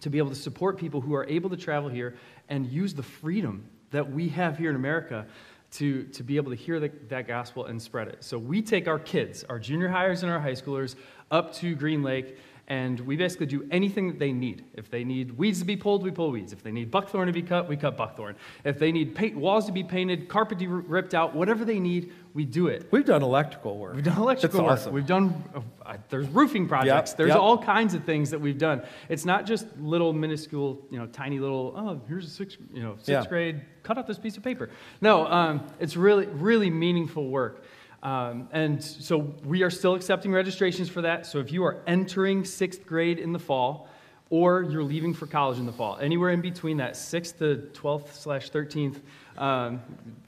to 0.00 0.10
be 0.10 0.18
able 0.18 0.30
to 0.30 0.34
support 0.34 0.76
people 0.76 1.00
who 1.00 1.14
are 1.14 1.24
able 1.26 1.50
to 1.50 1.56
travel 1.56 1.88
here 1.88 2.16
and 2.48 2.66
use 2.66 2.94
the 2.94 3.04
freedom 3.04 3.64
that 3.92 4.10
we 4.10 4.28
have 4.30 4.58
here 4.58 4.70
in 4.70 4.76
America 4.76 5.24
to, 5.72 6.04
to 6.04 6.22
be 6.22 6.36
able 6.36 6.50
to 6.50 6.56
hear 6.56 6.78
the, 6.80 6.90
that 7.08 7.26
gospel 7.26 7.66
and 7.66 7.80
spread 7.80 8.08
it. 8.08 8.18
So 8.20 8.38
we 8.38 8.62
take 8.62 8.88
our 8.88 8.98
kids, 8.98 9.44
our 9.48 9.58
junior 9.58 9.88
hires 9.88 10.22
and 10.22 10.30
our 10.30 10.40
high 10.40 10.52
schoolers, 10.52 10.96
up 11.30 11.54
to 11.54 11.74
Green 11.74 12.02
Lake 12.02 12.36
and 12.68 13.00
we 13.00 13.16
basically 13.16 13.46
do 13.46 13.66
anything 13.70 14.08
that 14.08 14.18
they 14.18 14.32
need. 14.32 14.64
If 14.74 14.90
they 14.90 15.04
need 15.04 15.32
weeds 15.32 15.58
to 15.58 15.64
be 15.64 15.76
pulled, 15.76 16.02
we 16.02 16.10
pull 16.10 16.30
weeds. 16.30 16.52
If 16.52 16.62
they 16.62 16.70
need 16.70 16.90
buckthorn 16.90 17.26
to 17.26 17.32
be 17.32 17.42
cut, 17.42 17.68
we 17.68 17.76
cut 17.76 17.96
buckthorn. 17.96 18.36
If 18.64 18.78
they 18.78 18.92
need 18.92 19.14
paint, 19.14 19.36
walls 19.36 19.66
to 19.66 19.72
be 19.72 19.82
painted, 19.82 20.28
carpet 20.28 20.58
to 20.60 20.66
be 20.66 20.72
ripped 20.72 21.14
out, 21.14 21.34
whatever 21.34 21.64
they 21.64 21.80
need, 21.80 22.12
we 22.34 22.44
do 22.44 22.68
it. 22.68 22.86
We've 22.90 23.04
done 23.04 23.22
electrical 23.22 23.76
work. 23.78 23.94
We've 23.94 24.04
done 24.04 24.16
electrical 24.16 24.60
That's 24.60 24.68
work. 24.68 24.78
Awesome. 24.78 24.94
We've 24.94 25.06
done, 25.06 25.44
uh, 25.84 25.96
there's 26.08 26.28
roofing 26.28 26.68
projects. 26.68 27.10
Yep, 27.10 27.18
there's 27.18 27.28
yep. 27.30 27.38
all 27.38 27.58
kinds 27.58 27.94
of 27.94 28.04
things 28.04 28.30
that 28.30 28.40
we've 28.40 28.58
done. 28.58 28.82
It's 29.08 29.24
not 29.24 29.44
just 29.44 29.66
little 29.78 30.12
minuscule, 30.12 30.80
you 30.90 30.98
know, 30.98 31.06
tiny 31.06 31.40
little, 31.40 31.74
oh, 31.76 32.00
here's 32.08 32.26
a 32.26 32.30
sixth, 32.30 32.58
you 32.72 32.82
know, 32.82 32.94
sixth 32.96 33.08
yeah. 33.08 33.26
grade, 33.26 33.60
cut 33.82 33.98
out 33.98 34.06
this 34.06 34.18
piece 34.18 34.36
of 34.36 34.44
paper. 34.44 34.70
No, 35.00 35.26
um, 35.26 35.66
it's 35.80 35.96
really, 35.96 36.26
really 36.26 36.70
meaningful 36.70 37.28
work. 37.28 37.64
Um, 38.02 38.48
and 38.52 38.82
so 38.82 39.18
we 39.44 39.62
are 39.62 39.70
still 39.70 39.94
accepting 39.94 40.32
registrations 40.32 40.88
for 40.88 41.02
that. 41.02 41.26
So 41.26 41.38
if 41.38 41.52
you 41.52 41.64
are 41.64 41.82
entering 41.86 42.44
sixth 42.44 42.84
grade 42.84 43.18
in 43.18 43.32
the 43.32 43.38
fall, 43.38 43.88
or 44.30 44.62
you're 44.62 44.82
leaving 44.82 45.12
for 45.12 45.26
college 45.26 45.58
in 45.58 45.66
the 45.66 45.72
fall, 45.72 45.98
anywhere 45.98 46.30
in 46.30 46.40
between 46.40 46.78
that 46.78 46.96
sixth 46.96 47.38
to 47.38 47.68
12th 47.74 48.14
slash 48.14 48.50
13th 48.50 49.00
um, 49.36 49.80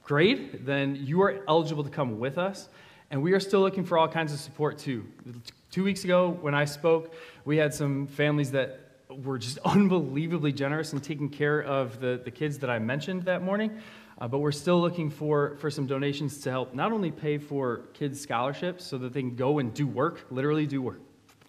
grade, 0.02 0.64
then 0.64 0.94
you 0.94 1.22
are 1.22 1.42
eligible 1.48 1.82
to 1.82 1.90
come 1.90 2.20
with 2.20 2.38
us. 2.38 2.68
And 3.10 3.22
we 3.22 3.32
are 3.32 3.40
still 3.40 3.60
looking 3.60 3.84
for 3.84 3.98
all 3.98 4.08
kinds 4.08 4.32
of 4.32 4.38
support 4.38 4.78
too. 4.78 5.06
Two 5.70 5.84
weeks 5.84 6.04
ago, 6.04 6.36
when 6.40 6.54
I 6.54 6.64
spoke, 6.66 7.14
we 7.44 7.56
had 7.56 7.74
some 7.74 8.06
families 8.06 8.50
that 8.52 8.80
were 9.08 9.38
just 9.38 9.58
unbelievably 9.64 10.52
generous 10.52 10.92
in 10.92 11.00
taking 11.00 11.28
care 11.28 11.62
of 11.62 12.00
the, 12.00 12.20
the 12.22 12.30
kids 12.30 12.58
that 12.58 12.70
I 12.70 12.78
mentioned 12.78 13.22
that 13.24 13.42
morning. 13.42 13.80
Uh, 14.18 14.28
but 14.28 14.38
we're 14.38 14.52
still 14.52 14.80
looking 14.80 15.10
for, 15.10 15.56
for 15.56 15.70
some 15.70 15.86
donations 15.86 16.38
to 16.40 16.50
help 16.50 16.74
not 16.74 16.92
only 16.92 17.10
pay 17.10 17.36
for 17.38 17.78
kids' 17.94 18.20
scholarships 18.20 18.84
so 18.84 18.96
that 18.98 19.12
they 19.12 19.20
can 19.20 19.34
go 19.34 19.58
and 19.58 19.74
do 19.74 19.86
work, 19.86 20.26
literally 20.30 20.66
do 20.66 20.80
work, 20.80 21.00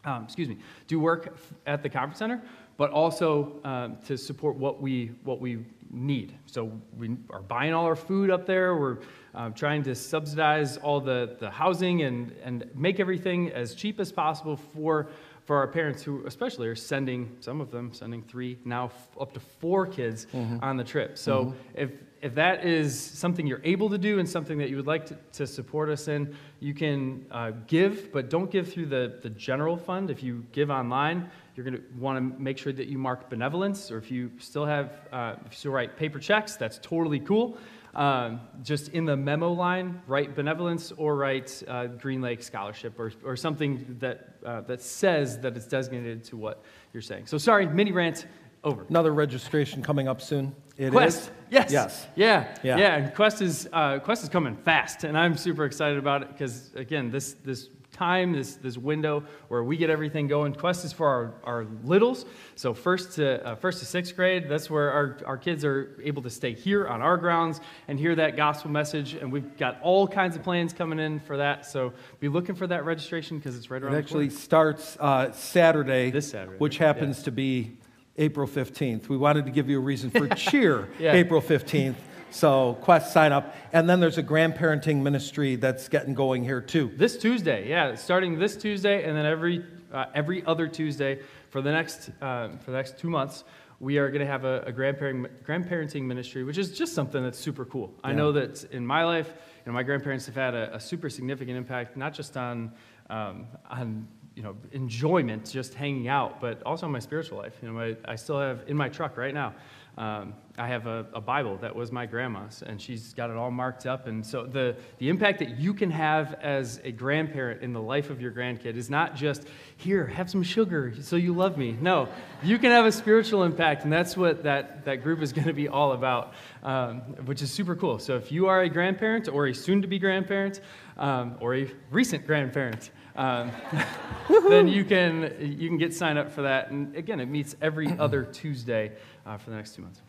um, 0.04 0.24
excuse 0.24 0.50
me, 0.50 0.58
do 0.88 1.00
work 1.00 1.38
at 1.66 1.84
the 1.84 1.90
conference 1.90 2.20
center, 2.20 2.42
but 2.78 2.92
also 2.92 3.60
um, 3.64 3.98
to 4.06 4.18
support 4.18 4.56
what 4.56 4.82
we, 4.82 5.12
what 5.24 5.40
we 5.40 5.64
need. 5.92 6.34
So 6.48 6.72
we 6.98 7.16
are 7.30 7.42
buying 7.42 7.74
all 7.74 7.86
our 7.86 7.96
food 7.96 8.30
up 8.30 8.46
there. 8.46 8.76
We're 8.76 8.98
um, 9.34 9.54
trying 9.54 9.84
to 9.84 9.96
subsidize 9.96 10.78
all 10.78 11.00
the, 11.00 11.38
the 11.40 11.50
housing 11.50 12.02
and, 12.02 12.34
and 12.44 12.70
make 12.76 13.00
everything 13.00 13.52
as 13.52 13.76
cheap 13.76 14.00
as 14.00 14.12
possible 14.12 14.58
for, 14.58 15.08
for 15.46 15.56
our 15.58 15.68
parents 15.68 16.02
who 16.02 16.26
especially 16.26 16.68
are 16.68 16.76
sending, 16.76 17.38
some 17.40 17.62
of 17.62 17.70
them 17.70 17.94
sending 17.94 18.24
three, 18.24 18.58
now 18.66 18.86
f- 18.86 19.08
up 19.22 19.34
to 19.34 19.40
four 19.40 19.86
kids 19.86 20.28
mm-hmm. 20.34 20.58
on 20.62 20.76
the 20.78 20.84
trip. 20.84 21.18
So 21.18 21.46
mm-hmm. 21.46 21.58
if, 21.76 21.92
if 22.26 22.34
that 22.34 22.66
is 22.66 23.00
something 23.00 23.46
you're 23.46 23.62
able 23.64 23.88
to 23.88 24.00
do 24.00 24.18
and 24.18 24.28
something 24.28 24.58
that 24.58 24.72
you 24.72 24.78
would 24.78 24.88
like 24.88 25.06
to, 25.06 25.16
to 25.32 25.46
support 25.46 25.90
us 25.90 26.08
in, 26.08 26.36
you 26.60 26.74
can 26.74 27.24
uh, 27.30 27.52
give, 27.68 28.12
but 28.12 28.32
don't 28.32 28.50
give 28.50 28.74
through 28.74 28.88
the, 28.88 29.20
the 29.22 29.30
general 29.30 29.78
fund. 29.78 30.10
If 30.10 30.24
you 30.24 30.44
give 30.52 30.72
online, 30.72 31.30
you're 31.56 31.64
going 31.64 31.78
to 31.78 31.84
want 32.00 32.18
to 32.18 32.42
make 32.42 32.58
sure 32.58 32.74
that 32.74 32.88
you 32.88 32.98
mark 32.98 33.30
benevolence, 33.30 33.92
or 33.92 34.00
if 34.00 34.10
you 34.10 34.32
still 34.40 34.66
have, 34.66 35.08
uh, 35.14 35.36
if 35.46 35.52
you 35.52 35.58
still 35.58 35.72
write 35.72 35.98
paper 35.98 36.18
checks, 36.18 36.56
that's 36.56 36.80
totally 36.82 37.20
cool. 37.20 37.60
Um, 37.94 38.42
just 38.64 38.90
in 38.90 39.06
the 39.06 39.16
memo 39.16 39.52
line, 39.52 40.02
write 40.08 40.36
benevolence 40.36 40.92
or 40.98 41.16
write 41.16 41.62
uh, 41.68 41.86
Green 41.86 42.22
Lake 42.22 42.42
Scholarship 42.42 43.00
or, 43.00 43.14
or 43.24 43.36
something 43.38 43.98
that, 44.00 44.32
uh, 44.44 44.62
that 44.62 44.82
says 44.82 45.40
that 45.42 45.56
it's 45.56 45.68
designated 45.68 46.24
to 46.26 46.38
what 46.38 46.64
you're 46.92 47.02
saying. 47.04 47.28
So 47.28 47.38
sorry, 47.38 47.68
mini 47.68 47.92
rant 47.92 48.26
over. 48.66 48.86
Another 48.90 49.14
registration 49.14 49.82
coming 49.82 50.08
up 50.08 50.22
soon. 50.22 50.54
It 50.78 50.92
Quest. 50.92 51.24
Is? 51.24 51.32
Yes. 51.50 51.72
Yes. 51.72 52.08
Yeah. 52.16 52.58
Yeah. 52.64 52.78
Yeah. 52.78 52.96
And 52.96 53.16
Quest 53.16 53.42
is 53.42 53.70
uh, 53.72 54.00
Quest 54.00 54.24
is 54.24 54.30
coming 54.30 54.58
fast, 54.58 55.06
and 55.06 55.18
I'm 55.18 55.38
super 55.38 55.64
excited 55.64 55.98
about 55.98 56.24
it 56.24 56.30
because 56.30 56.72
again, 56.76 57.12
this 57.12 57.36
this 57.46 57.70
time, 57.96 58.34
this, 58.34 58.56
this 58.56 58.78
window 58.78 59.24
where 59.48 59.64
we 59.64 59.78
get 59.78 59.90
everything 59.90 60.28
going. 60.28 60.54
Quest 60.54 60.84
is 60.86 60.92
for 60.92 61.08
our, 61.08 61.34
our 61.44 61.66
littles. 61.84 62.26
So 62.56 62.74
first 62.74 63.14
to, 63.14 63.46
uh, 63.46 63.56
first 63.56 63.80
to 63.80 63.86
sixth 63.86 64.16
grade, 64.16 64.50
that's 64.50 64.70
where 64.70 64.92
our, 64.92 65.18
our 65.26 65.38
kids 65.38 65.64
are 65.64 65.98
able 66.04 66.22
to 66.24 66.30
stay 66.30 66.54
here 66.54 66.88
on 66.88 67.02
our 67.02 67.18
grounds 67.18 67.62
and 67.88 67.98
hear 67.98 68.14
that 68.16 68.36
gospel 68.36 68.70
message. 68.70 69.14
And 69.14 69.32
we've 69.32 69.56
got 69.58 69.80
all 69.82 70.08
kinds 70.08 70.36
of 70.36 70.44
plans 70.44 70.74
coming 70.74 71.00
in 71.00 71.20
for 71.20 71.38
that. 71.38 71.66
So 71.66 71.94
be 72.20 72.28
looking 72.28 72.56
for 72.56 72.68
that 72.68 72.86
registration 72.86 73.38
because 73.38 73.56
it's 73.56 73.72
right 73.72 73.82
around 73.82 73.96
It 73.96 73.98
actually 73.98 74.30
starts 74.30 74.98
uh, 75.00 75.32
Saturday, 75.32 76.12
this 76.12 76.32
Saturday, 76.32 76.58
which 76.58 76.78
happens 76.78 77.20
yeah. 77.20 77.26
to 77.26 77.32
be 77.32 77.78
April 78.18 78.48
15th. 78.48 79.10
We 79.10 79.18
wanted 79.18 79.46
to 79.46 79.52
give 79.52 79.70
you 79.70 79.78
a 79.78 79.82
reason 79.82 80.10
for 80.10 80.28
cheer 80.36 80.90
yeah. 81.00 81.14
April 81.14 81.42
15th. 81.42 81.96
So 82.32 82.78
Quest 82.82 83.14
sign 83.14 83.32
up. 83.32 83.56
And 83.72 83.90
then 83.90 84.00
there's 84.00 84.18
a 84.18 84.24
grandparenting 84.24 85.02
ministry 85.02 85.56
that's 85.56 85.88
getting 85.88 86.14
going 86.14 86.44
here 86.44 86.62
too. 86.62 86.92
This 86.96 87.18
Tuesday, 87.18 87.70
yeah, 87.70 87.96
starting 87.96 88.40
this 88.40 88.58
Tuesday, 88.58 89.04
and 89.04 89.16
then 89.16 89.26
every 89.26 89.64
uh, 89.94 90.08
every 90.14 90.46
other 90.46 90.68
Tuesday 90.68 91.20
for 91.50 91.62
the 91.62 91.72
next 91.72 92.10
uh, 92.22 92.50
for 92.58 92.72
the 92.72 92.78
next 92.78 92.98
two 92.98 93.10
months, 93.10 93.46
we 93.80 93.98
are 93.98 94.10
going 94.10 94.20
to 94.20 94.28
have 94.28 94.44
a, 94.44 94.62
a 94.62 94.74
grandparenting 94.74 95.30
grandparenting 95.46 96.04
ministry, 96.04 96.44
which 96.44 96.58
is 96.58 96.78
just 96.78 96.94
something 96.94 97.24
that's 97.24 97.40
super 97.40 97.64
cool. 97.64 97.94
Yeah. 98.04 98.10
I 98.10 98.14
know 98.14 98.34
that 98.34 98.66
in 98.66 98.86
my 98.86 99.06
life, 99.06 99.28
you 99.30 99.72
know, 99.72 99.74
my 99.74 99.84
grandparents 99.84 100.26
have 100.26 100.36
had 100.36 100.54
a, 100.54 100.76
a 100.76 100.80
super 100.80 101.10
significant 101.10 101.56
impact, 101.56 101.96
not 101.96 102.14
just 102.14 102.36
on 102.36 102.74
um, 103.10 103.48
on 103.70 104.08
you 104.36 104.44
know 104.44 104.56
enjoyment, 104.72 105.50
just 105.50 105.74
hanging 105.74 106.08
out, 106.08 106.42
but 106.42 106.62
also 106.64 106.88
my 106.88 107.00
spiritual 107.00 107.38
life. 107.38 107.54
You 107.62 107.70
know, 107.70 107.74
my, 107.74 107.96
I 108.06 108.16
still 108.16 108.40
have 108.40 108.64
in 108.68 108.76
my 108.76 108.90
truck 108.90 109.18
right 109.18 109.34
now. 109.34 109.54
Um, 109.98 110.34
I 110.58 110.68
have 110.68 110.88
a, 110.88 111.06
a, 111.14 111.20
Bible 111.20 111.58
that 111.58 111.76
was 111.76 111.92
my 111.92 112.06
grandma's, 112.06 112.64
and 112.66 112.82
she's 112.82 113.14
got 113.14 113.30
it 113.30 113.36
all 113.36 113.52
marked 113.52 113.86
up. 113.86 114.08
And 114.08 114.26
so, 114.26 114.46
the, 114.46 114.78
the 115.00 115.10
impact 115.10 115.40
that 115.40 115.60
you 115.60 115.74
can 115.74 115.92
have 115.92 116.36
as 116.36 116.80
a 116.86 116.94
grandparent 116.94 117.62
in 117.62 117.74
the 117.74 117.82
life 117.82 118.10
of 118.10 118.22
your 118.22 118.32
grandkid 118.32 118.78
is 118.78 118.90
not 118.90 119.16
just, 119.16 119.48
here, 119.76 120.08
have 120.08 120.30
some 120.30 120.44
sugar 120.44 120.94
so 121.02 121.18
you 121.18 121.34
love 121.34 121.58
me. 121.58 121.78
No, 121.82 122.08
you 122.42 122.58
can 122.58 122.72
have 122.72 122.86
a 122.86 122.92
spiritual 122.92 123.44
impact, 123.44 123.84
and 123.84 123.92
that's 123.92 124.16
what 124.16 124.44
that, 124.44 124.86
that 124.86 125.04
group 125.04 125.22
is 125.22 125.34
going 125.34 125.48
to 125.48 125.54
be 125.54 125.68
all 125.68 125.92
about, 125.92 126.34
um, 126.64 127.02
which 127.26 127.42
is 127.42 127.52
super 127.52 127.76
cool. 127.76 128.00
So, 128.00 128.16
if 128.16 128.32
you 128.32 128.48
are 128.48 128.62
a 128.62 128.70
grandparent 128.70 129.28
or 129.28 129.48
a 129.48 129.54
soon 129.54 129.82
to 129.82 129.90
be 129.90 130.00
grandparent 130.00 130.62
um, 130.98 131.36
or 131.42 131.56
a 131.56 131.70
recent 131.92 132.26
grandparent, 132.26 132.92
um, 133.18 133.52
then 134.50 134.70
you 134.70 134.86
can, 134.86 135.36
you 135.40 135.68
can 135.68 135.78
get 135.78 135.94
signed 135.94 136.18
up 136.18 136.32
for 136.32 136.44
that. 136.44 136.72
And 136.72 136.96
again, 136.96 137.20
it 137.20 137.26
meets 137.26 137.58
every 137.62 137.88
other 138.00 138.24
Tuesday 138.24 138.94
uh, 139.26 139.36
for 139.38 139.50
the 139.50 139.58
next 139.58 139.76
two 139.76 139.82
months. 139.82 140.02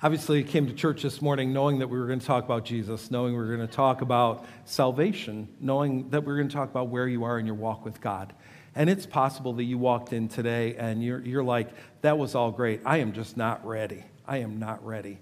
Obviously, 0.00 0.44
came 0.44 0.68
to 0.68 0.72
church 0.72 1.02
this 1.02 1.20
morning 1.20 1.52
knowing 1.52 1.80
that 1.80 1.88
we 1.88 1.98
were 1.98 2.06
going 2.06 2.20
to 2.20 2.26
talk 2.26 2.44
about 2.44 2.64
Jesus, 2.64 3.10
knowing 3.10 3.32
we 3.32 3.38
were 3.38 3.56
going 3.56 3.66
to 3.66 3.74
talk 3.74 4.00
about 4.00 4.46
salvation, 4.64 5.48
knowing 5.58 6.08
that 6.10 6.24
we 6.24 6.32
are 6.32 6.36
going 6.36 6.48
to 6.48 6.54
talk 6.54 6.70
about 6.70 6.86
where 6.86 7.08
you 7.08 7.24
are 7.24 7.36
in 7.36 7.46
your 7.46 7.56
walk 7.56 7.84
with 7.84 8.00
God. 8.00 8.32
And 8.76 8.88
it's 8.88 9.06
possible 9.06 9.54
that 9.54 9.64
you 9.64 9.76
walked 9.76 10.12
in 10.12 10.28
today 10.28 10.76
and 10.76 11.02
you're, 11.02 11.20
you're 11.22 11.42
like, 11.42 11.70
that 12.02 12.16
was 12.16 12.36
all 12.36 12.52
great. 12.52 12.80
I 12.84 12.98
am 12.98 13.12
just 13.12 13.36
not 13.36 13.66
ready. 13.66 14.04
I 14.24 14.36
am 14.36 14.60
not 14.60 14.86
ready. 14.86 15.18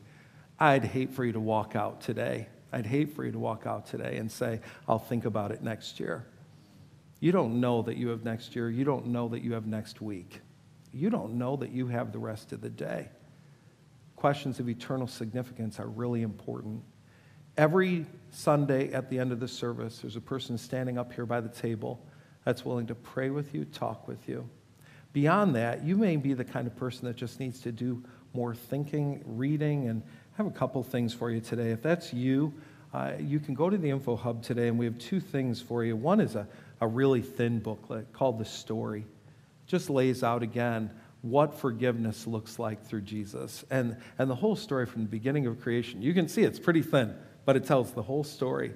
I'd 0.61 0.85
hate 0.85 1.15
for 1.15 1.25
you 1.25 1.33
to 1.33 1.41
walk 1.41 1.75
out 1.75 2.03
today. 2.03 2.49
I'd 2.71 2.85
hate 2.85 3.17
for 3.17 3.25
you 3.25 3.33
to 3.33 3.39
walk 3.39 3.67
out 3.67 3.87
today 3.87 4.19
and 4.19 4.31
say, 4.31 4.61
I'll 4.87 4.99
think 4.99 5.25
about 5.25 5.53
it 5.53 5.63
next 5.63 5.99
year. 5.99 6.27
You 7.19 7.33
don't 7.33 7.63
know 7.63 7.81
that 7.81 7.97
you 7.97 8.09
have 8.09 8.25
next 8.25 8.55
year. 8.55 8.69
You 8.69 8.85
don't 8.85 9.07
know 9.07 9.29
that 9.29 9.43
you 9.43 9.55
have 9.55 9.67
next 9.67 10.03
week 10.03 10.43
you 10.97 11.11
don't 11.11 11.35
know 11.35 11.57
that 11.57 11.71
you 11.71 11.89
have 11.89 12.13
the 12.13 12.19
rest 12.19 12.53
of 12.53 12.61
the 12.61 12.71
day. 12.71 13.11
Questions 14.27 14.59
of 14.59 14.69
eternal 14.69 15.07
significance 15.07 15.79
are 15.79 15.87
really 15.87 16.23
important. 16.23 16.83
Every 17.57 18.07
Sunday 18.33 18.93
at 18.93 19.09
the 19.09 19.21
end 19.21 19.31
of 19.31 19.39
the 19.39 19.47
service, 19.47 20.01
there's 20.01 20.17
a 20.17 20.21
person 20.21 20.59
standing 20.59 20.99
up 20.99 21.13
here 21.13 21.27
by 21.27 21.41
the 21.41 21.49
table 21.49 22.05
that's 22.45 22.65
willing 22.65 22.89
to 22.89 22.97
pray 22.97 23.31
with 23.31 23.55
you, 23.55 23.65
talk 23.67 24.09
with 24.09 24.29
you. 24.29 24.49
Beyond 25.13 25.55
that, 25.55 25.85
you 25.85 25.97
may 25.97 26.17
be 26.17 26.35
the 26.35 26.43
kind 26.45 26.67
of 26.67 26.75
person 26.75 27.07
that 27.07 27.15
just 27.15 27.39
needs 27.39 27.61
to 27.61 27.71
do 27.71 28.03
more 28.35 28.53
thinking, 28.53 29.23
reading, 29.25 29.87
and 29.87 30.03
I 30.03 30.37
have 30.39 30.47
a 30.47 30.51
couple 30.59 30.83
things 30.83 31.15
for 31.15 31.31
you 31.31 31.41
today. 31.41 31.71
If 31.71 31.81
that's 31.81 32.13
you, 32.13 32.53
uh, 32.93 33.13
you 33.21 33.39
can 33.39 33.55
go 33.55 33.71
to 33.71 33.79
the 33.79 33.91
Info 33.91 34.17
Hub 34.17 34.43
today, 34.43 34.67
and 34.67 34.77
we 34.77 34.87
have 34.87 34.99
two 34.99 35.21
things 35.21 35.63
for 35.63 35.85
you. 35.85 35.95
One 35.95 36.19
is 36.19 36.35
a, 36.35 36.49
a 36.81 36.89
really 36.89 37.23
thin 37.23 37.61
booklet 37.61 38.13
called 38.13 38.41
The 38.41 38.45
Story 38.45 39.07
just 39.67 39.91
lays 39.91 40.23
out 40.23 40.43
again 40.43 40.91
what 41.31 41.55
forgiveness 41.55 42.27
looks 42.27 42.59
like 42.59 42.85
through 42.85 43.03
Jesus 43.03 43.65
and, 43.71 43.97
and 44.19 44.31
the 44.31 44.35
whole 44.35 44.57
story 44.57 44.87
from 44.87 45.03
the 45.03 45.09
beginning 45.09 45.47
of 45.47 45.61
creation. 45.61 46.03
You 46.03 46.15
can 46.15 46.29
see 46.29 46.43
it's 46.43 46.59
pretty 46.59 46.83
thin, 46.83 47.15
but 47.45 47.57
it 47.57 47.65
tells 47.65 47.93
the 47.93 48.03
whole 48.03 48.25
story 48.25 48.75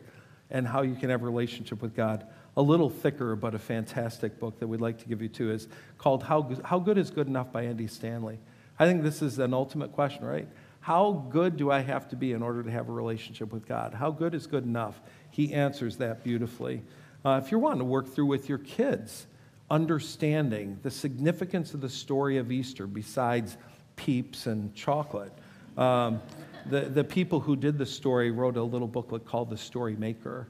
and 0.51 0.67
how 0.67 0.83
you 0.83 0.95
can 0.95 1.11
have 1.11 1.23
a 1.23 1.25
relationship 1.25 1.81
with 1.81 1.95
God. 1.95 2.27
A 2.57 2.63
little 2.63 2.91
thicker, 2.91 3.37
but 3.37 3.55
a 3.55 3.59
fantastic 3.59 4.41
book 4.41 4.59
that 4.59 4.67
we'd 4.67 4.81
like 4.81 4.99
to 4.99 5.07
give 5.07 5.23
you 5.23 5.29
too 5.29 5.53
is 5.53 5.69
called 5.99 6.25
How, 6.25 6.51
how 6.65 6.79
Good 6.81 6.99
is 6.99 7.11
Good 7.11 7.29
Enough 7.29 7.53
by 7.53 7.63
Andy 7.63 7.87
Stanley. 7.87 8.41
I 8.79 8.87
think 8.87 9.03
this 9.03 9.23
is 9.23 9.39
an 9.39 9.55
ultimate 9.55 9.93
question, 9.93 10.25
right? 10.25 10.49
How 10.81 11.27
good 11.31 11.57
do 11.57 11.71
I 11.71 11.81
have 11.81 12.09
to 12.09 12.17
be 12.17 12.33
in 12.33 12.43
order 12.43 12.63
to 12.63 12.71
have 12.71 12.89
a 12.89 12.93
relationship 12.93 13.53
with 13.53 13.69
God? 13.69 13.95
How 13.95 14.11
good 14.11 14.35
is 14.35 14.47
good 14.47 14.65
enough? 14.65 15.01
He 15.31 15.53
answers 15.53 15.99
that 15.99 16.25
beautifully. 16.25 16.83
Uh, 17.25 17.41
if 17.45 17.51
you're 17.51 17.61
wanting 17.61 17.81
to 17.81 17.85
work 17.85 18.09
through 18.09 18.27
with 18.27 18.49
your 18.49 18.59
kids, 18.59 19.27
understanding 19.71 20.79
the 20.83 20.91
significance 20.91 21.75
of 21.75 21.81
the 21.81 21.89
story 21.89 22.39
of 22.39 22.51
Easter 22.51 22.87
besides 22.87 23.57
peeps 23.97 24.47
and 24.47 24.75
chocolate. 24.75 25.33
Um, 25.77 26.21
the, 26.67 26.81
the 26.83 27.05
people 27.05 27.41
who 27.41 27.57
did 27.57 27.79
the 27.79 27.87
story 27.87 28.31
wrote 28.31 28.57
a 28.57 28.63
little 28.63 28.89
booklet 28.89 29.25
called 29.25 29.51
The 29.51 29.57
Story 29.57 29.97
Maker. 29.97 30.47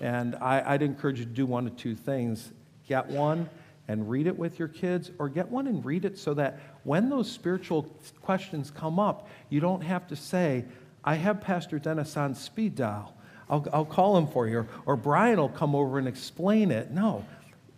And 0.00 0.36
I, 0.36 0.62
I'd 0.74 0.82
encourage 0.82 1.18
you 1.18 1.24
to 1.24 1.30
do 1.30 1.46
one 1.46 1.66
of 1.66 1.76
two 1.76 1.94
things 1.94 2.52
get 2.86 3.06
one 3.06 3.48
and 3.86 4.10
read 4.10 4.26
it 4.26 4.36
with 4.36 4.58
your 4.58 4.68
kids, 4.68 5.10
or 5.18 5.28
get 5.28 5.48
one 5.48 5.66
and 5.66 5.84
read 5.84 6.04
it 6.04 6.18
so 6.18 6.34
that 6.34 6.60
when 6.84 7.08
those 7.08 7.30
spiritual 7.30 7.82
questions 8.20 8.70
come 8.70 8.98
up, 8.98 9.28
you 9.48 9.60
don't 9.60 9.80
have 9.80 10.06
to 10.08 10.16
say, 10.16 10.64
I 11.04 11.14
have 11.14 11.40
Pastor 11.40 11.78
Dennis 11.78 12.16
on 12.16 12.34
speed 12.34 12.74
dial. 12.76 13.14
I'll, 13.48 13.66
I'll 13.72 13.84
call 13.84 14.16
him 14.16 14.28
for 14.28 14.46
you. 14.46 14.66
Or 14.86 14.96
Brian 14.96 15.38
will 15.38 15.48
come 15.48 15.74
over 15.74 15.98
and 15.98 16.06
explain 16.06 16.70
it. 16.70 16.92
No, 16.92 17.24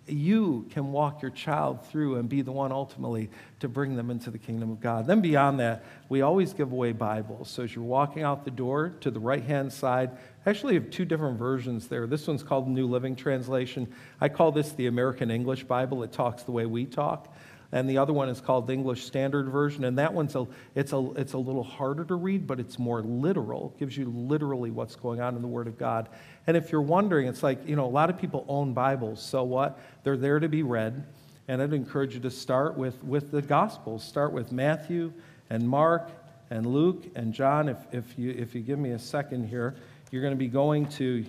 you 0.07 0.67
can 0.71 0.91
walk 0.91 1.23
your 1.23 1.31
child 1.31 1.87
through 1.87 2.17
and 2.17 2.29
be 2.29 2.43
the 2.43 2.51
one 2.51 2.73
ultimately 2.73 3.31
to 3.61 3.69
bring 3.69 3.97
them 3.97 4.11
into 4.11 4.31
the 4.31 4.39
kingdom 4.39 4.71
of 4.71 4.81
God. 4.81 5.07
Then, 5.07 5.21
beyond 5.21 5.61
that, 5.61 5.85
we 6.09 6.23
always 6.23 6.53
give 6.53 6.73
away 6.73 6.93
Bibles. 6.93 7.49
So, 7.49 7.63
as 7.63 7.75
you're 7.75 7.85
walking 7.85 8.23
out 8.23 8.45
the 8.45 8.51
door 8.51 8.95
to 9.01 9.11
the 9.11 9.21
right 9.21 9.43
hand 9.43 9.73
side, 9.73 10.11
actually, 10.45 10.75
have 10.75 10.91
two 10.91 11.05
different 11.05 11.39
versions 11.39 11.87
there. 11.87 12.07
This 12.07 12.27
one's 12.27 12.43
called 12.43 12.69
New 12.69 12.87
Living 12.87 13.15
Translation. 13.15 13.93
I 14.21 14.29
call 14.29 14.51
this 14.51 14.73
the 14.73 14.87
American 14.87 15.31
English 15.31 15.65
Bible, 15.65 16.03
it 16.03 16.13
talks 16.13 16.43
the 16.43 16.53
way 16.53 16.67
we 16.67 16.85
talk 16.85 17.33
and 17.73 17.89
the 17.89 17.99
other 17.99 18.13
one 18.13 18.29
is 18.29 18.41
called 18.41 18.67
the 18.67 18.75
English 18.75 19.05
Standard 19.05 19.49
Version, 19.49 19.85
and 19.85 19.99
that 19.99 20.13
one's 20.13 20.37
a 20.37 20.47
it's 20.75 20.93
a 20.93 21.11
it's 21.17 21.33
a 21.33 21.39
little 21.39 21.65
harder 21.65 22.05
to 22.05 22.15
read, 22.15 22.47
but 22.47 22.61
it's 22.61 22.79
more 22.79 23.03
literal. 23.03 23.73
It 23.75 23.81
gives 23.81 23.97
you 23.97 24.07
literally 24.07 24.71
what's 24.71 24.95
going 24.95 25.21
on 25.21 25.35
in 25.37 25.43
the 25.43 25.49
Word 25.49 25.67
of 25.67 25.79
God. 25.79 26.09
And 26.47 26.57
if 26.57 26.71
you're 26.71 26.83
wondering, 26.83 27.27
it's 27.27 27.43
like 27.43 27.67
you 27.67 27.77
know 27.77 27.87
a 27.87 27.87
lot 27.87 28.11
of 28.11 28.19
people 28.19 28.45
own 28.49 28.75
Bibles, 28.75 29.23
so 29.23 29.43
what? 29.43 29.81
They're 30.05 30.17
there 30.17 30.39
to 30.39 30.49
be 30.49 30.63
read, 30.63 31.05
and 31.49 31.63
I'd 31.63 31.73
encourage 31.73 32.15
you 32.15 32.21
to 32.21 32.31
start 32.31 32.77
with 32.77 33.03
with 33.03 33.31
the 33.31 33.43
Gospels. 33.43 34.05
Start 34.05 34.33
with 34.33 34.53
Matthew 34.53 35.13
and 35.51 35.69
Mark 35.69 36.11
and 36.53 36.67
Luke 36.67 37.05
and 37.15 37.33
John. 37.33 37.69
If, 37.69 37.79
if, 37.93 38.19
you, 38.19 38.31
if 38.31 38.55
you 38.55 38.61
give 38.61 38.79
me 38.79 38.91
a 38.91 38.99
second 38.99 39.49
here, 39.49 39.75
you're 40.11 40.21
going 40.21 40.35
to 40.35 40.39
be 40.39 40.49
going 40.49 40.87
to, 40.87 41.25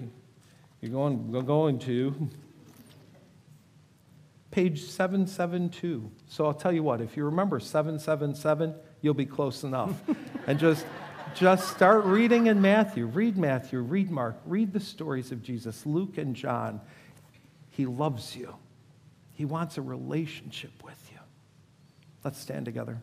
you're 0.82 0.92
going, 0.92 1.32
going 1.46 1.80
to 1.80 2.30
page 4.54 4.84
772. 4.84 6.12
So 6.28 6.46
I'll 6.46 6.54
tell 6.54 6.72
you 6.72 6.84
what, 6.84 7.02
if 7.02 7.18
you 7.18 7.26
remember 7.26 7.60
777, 7.60 8.76
you'll 9.02 9.16
be 9.16 9.26
close 9.26 9.64
enough. 9.64 10.00
and 10.48 10.60
just, 10.60 10.86
just 11.34 11.70
start 11.70 12.06
reading 12.06 12.46
in 12.46 12.62
Matthew. 12.62 13.08
Read 13.08 13.36
Matthew, 13.36 13.80
read 13.80 14.12
Mark, 14.12 14.38
read 14.46 14.72
the 14.72 14.80
stories 14.80 15.32
of 15.32 15.42
Jesus, 15.42 15.88
Luke 15.88 16.20
and 16.20 16.36
John. 16.36 16.82
He 17.72 17.88
loves 17.88 18.36
you, 18.36 18.56
He 19.32 19.44
wants 19.44 19.80
a 19.80 19.82
relationship 19.82 20.84
with 20.84 21.00
you. 21.12 21.20
Let's 22.24 22.40
stand 22.40 22.66
together. 22.66 23.02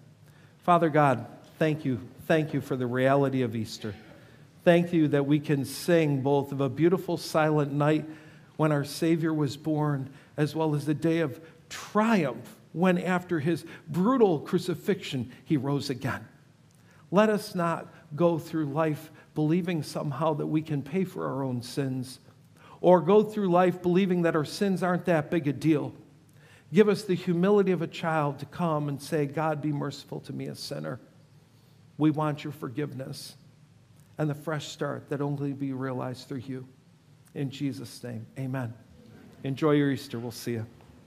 Father 0.58 0.88
God, 0.88 1.26
thank 1.58 1.84
you. 1.84 1.98
Thank 2.28 2.54
you 2.54 2.60
for 2.60 2.76
the 2.76 2.86
reality 2.86 3.42
of 3.42 3.56
Easter. 3.56 3.92
Thank 4.62 4.92
you 4.92 5.08
that 5.08 5.26
we 5.26 5.40
can 5.40 5.64
sing 5.64 6.20
both 6.20 6.52
of 6.52 6.60
a 6.60 6.68
beautiful 6.68 7.16
silent 7.16 7.72
night 7.72 8.04
when 8.60 8.72
our 8.72 8.84
Savior 8.84 9.32
was 9.32 9.56
born, 9.56 10.10
as 10.36 10.54
well 10.54 10.74
as 10.74 10.84
the 10.84 10.92
day 10.92 11.20
of 11.20 11.40
triumph 11.70 12.58
when, 12.72 12.98
after 12.98 13.40
his 13.40 13.64
brutal 13.88 14.38
crucifixion, 14.38 15.32
he 15.46 15.56
rose 15.56 15.88
again. 15.88 16.28
Let 17.10 17.30
us 17.30 17.54
not 17.54 17.90
go 18.14 18.38
through 18.38 18.66
life 18.66 19.10
believing 19.34 19.82
somehow 19.82 20.34
that 20.34 20.46
we 20.46 20.60
can 20.60 20.82
pay 20.82 21.04
for 21.04 21.26
our 21.26 21.42
own 21.42 21.62
sins, 21.62 22.18
or 22.82 23.00
go 23.00 23.22
through 23.22 23.48
life 23.48 23.80
believing 23.80 24.20
that 24.22 24.36
our 24.36 24.44
sins 24.44 24.82
aren't 24.82 25.06
that 25.06 25.30
big 25.30 25.48
a 25.48 25.54
deal. 25.54 25.94
Give 26.70 26.90
us 26.90 27.04
the 27.04 27.14
humility 27.14 27.72
of 27.72 27.80
a 27.80 27.86
child 27.86 28.40
to 28.40 28.44
come 28.44 28.90
and 28.90 29.00
say, 29.00 29.24
God, 29.24 29.62
be 29.62 29.72
merciful 29.72 30.20
to 30.20 30.34
me, 30.34 30.48
a 30.48 30.54
sinner. 30.54 31.00
We 31.96 32.10
want 32.10 32.44
your 32.44 32.52
forgiveness 32.52 33.36
and 34.18 34.28
the 34.28 34.34
fresh 34.34 34.68
start 34.68 35.08
that 35.08 35.22
only 35.22 35.54
be 35.54 35.72
realized 35.72 36.28
through 36.28 36.42
you. 36.46 36.68
In 37.34 37.50
Jesus' 37.50 38.02
name, 38.02 38.26
amen. 38.38 38.74
Enjoy 39.44 39.72
your 39.72 39.90
Easter. 39.90 40.18
We'll 40.18 40.32
see 40.32 40.52
you. 40.52 40.66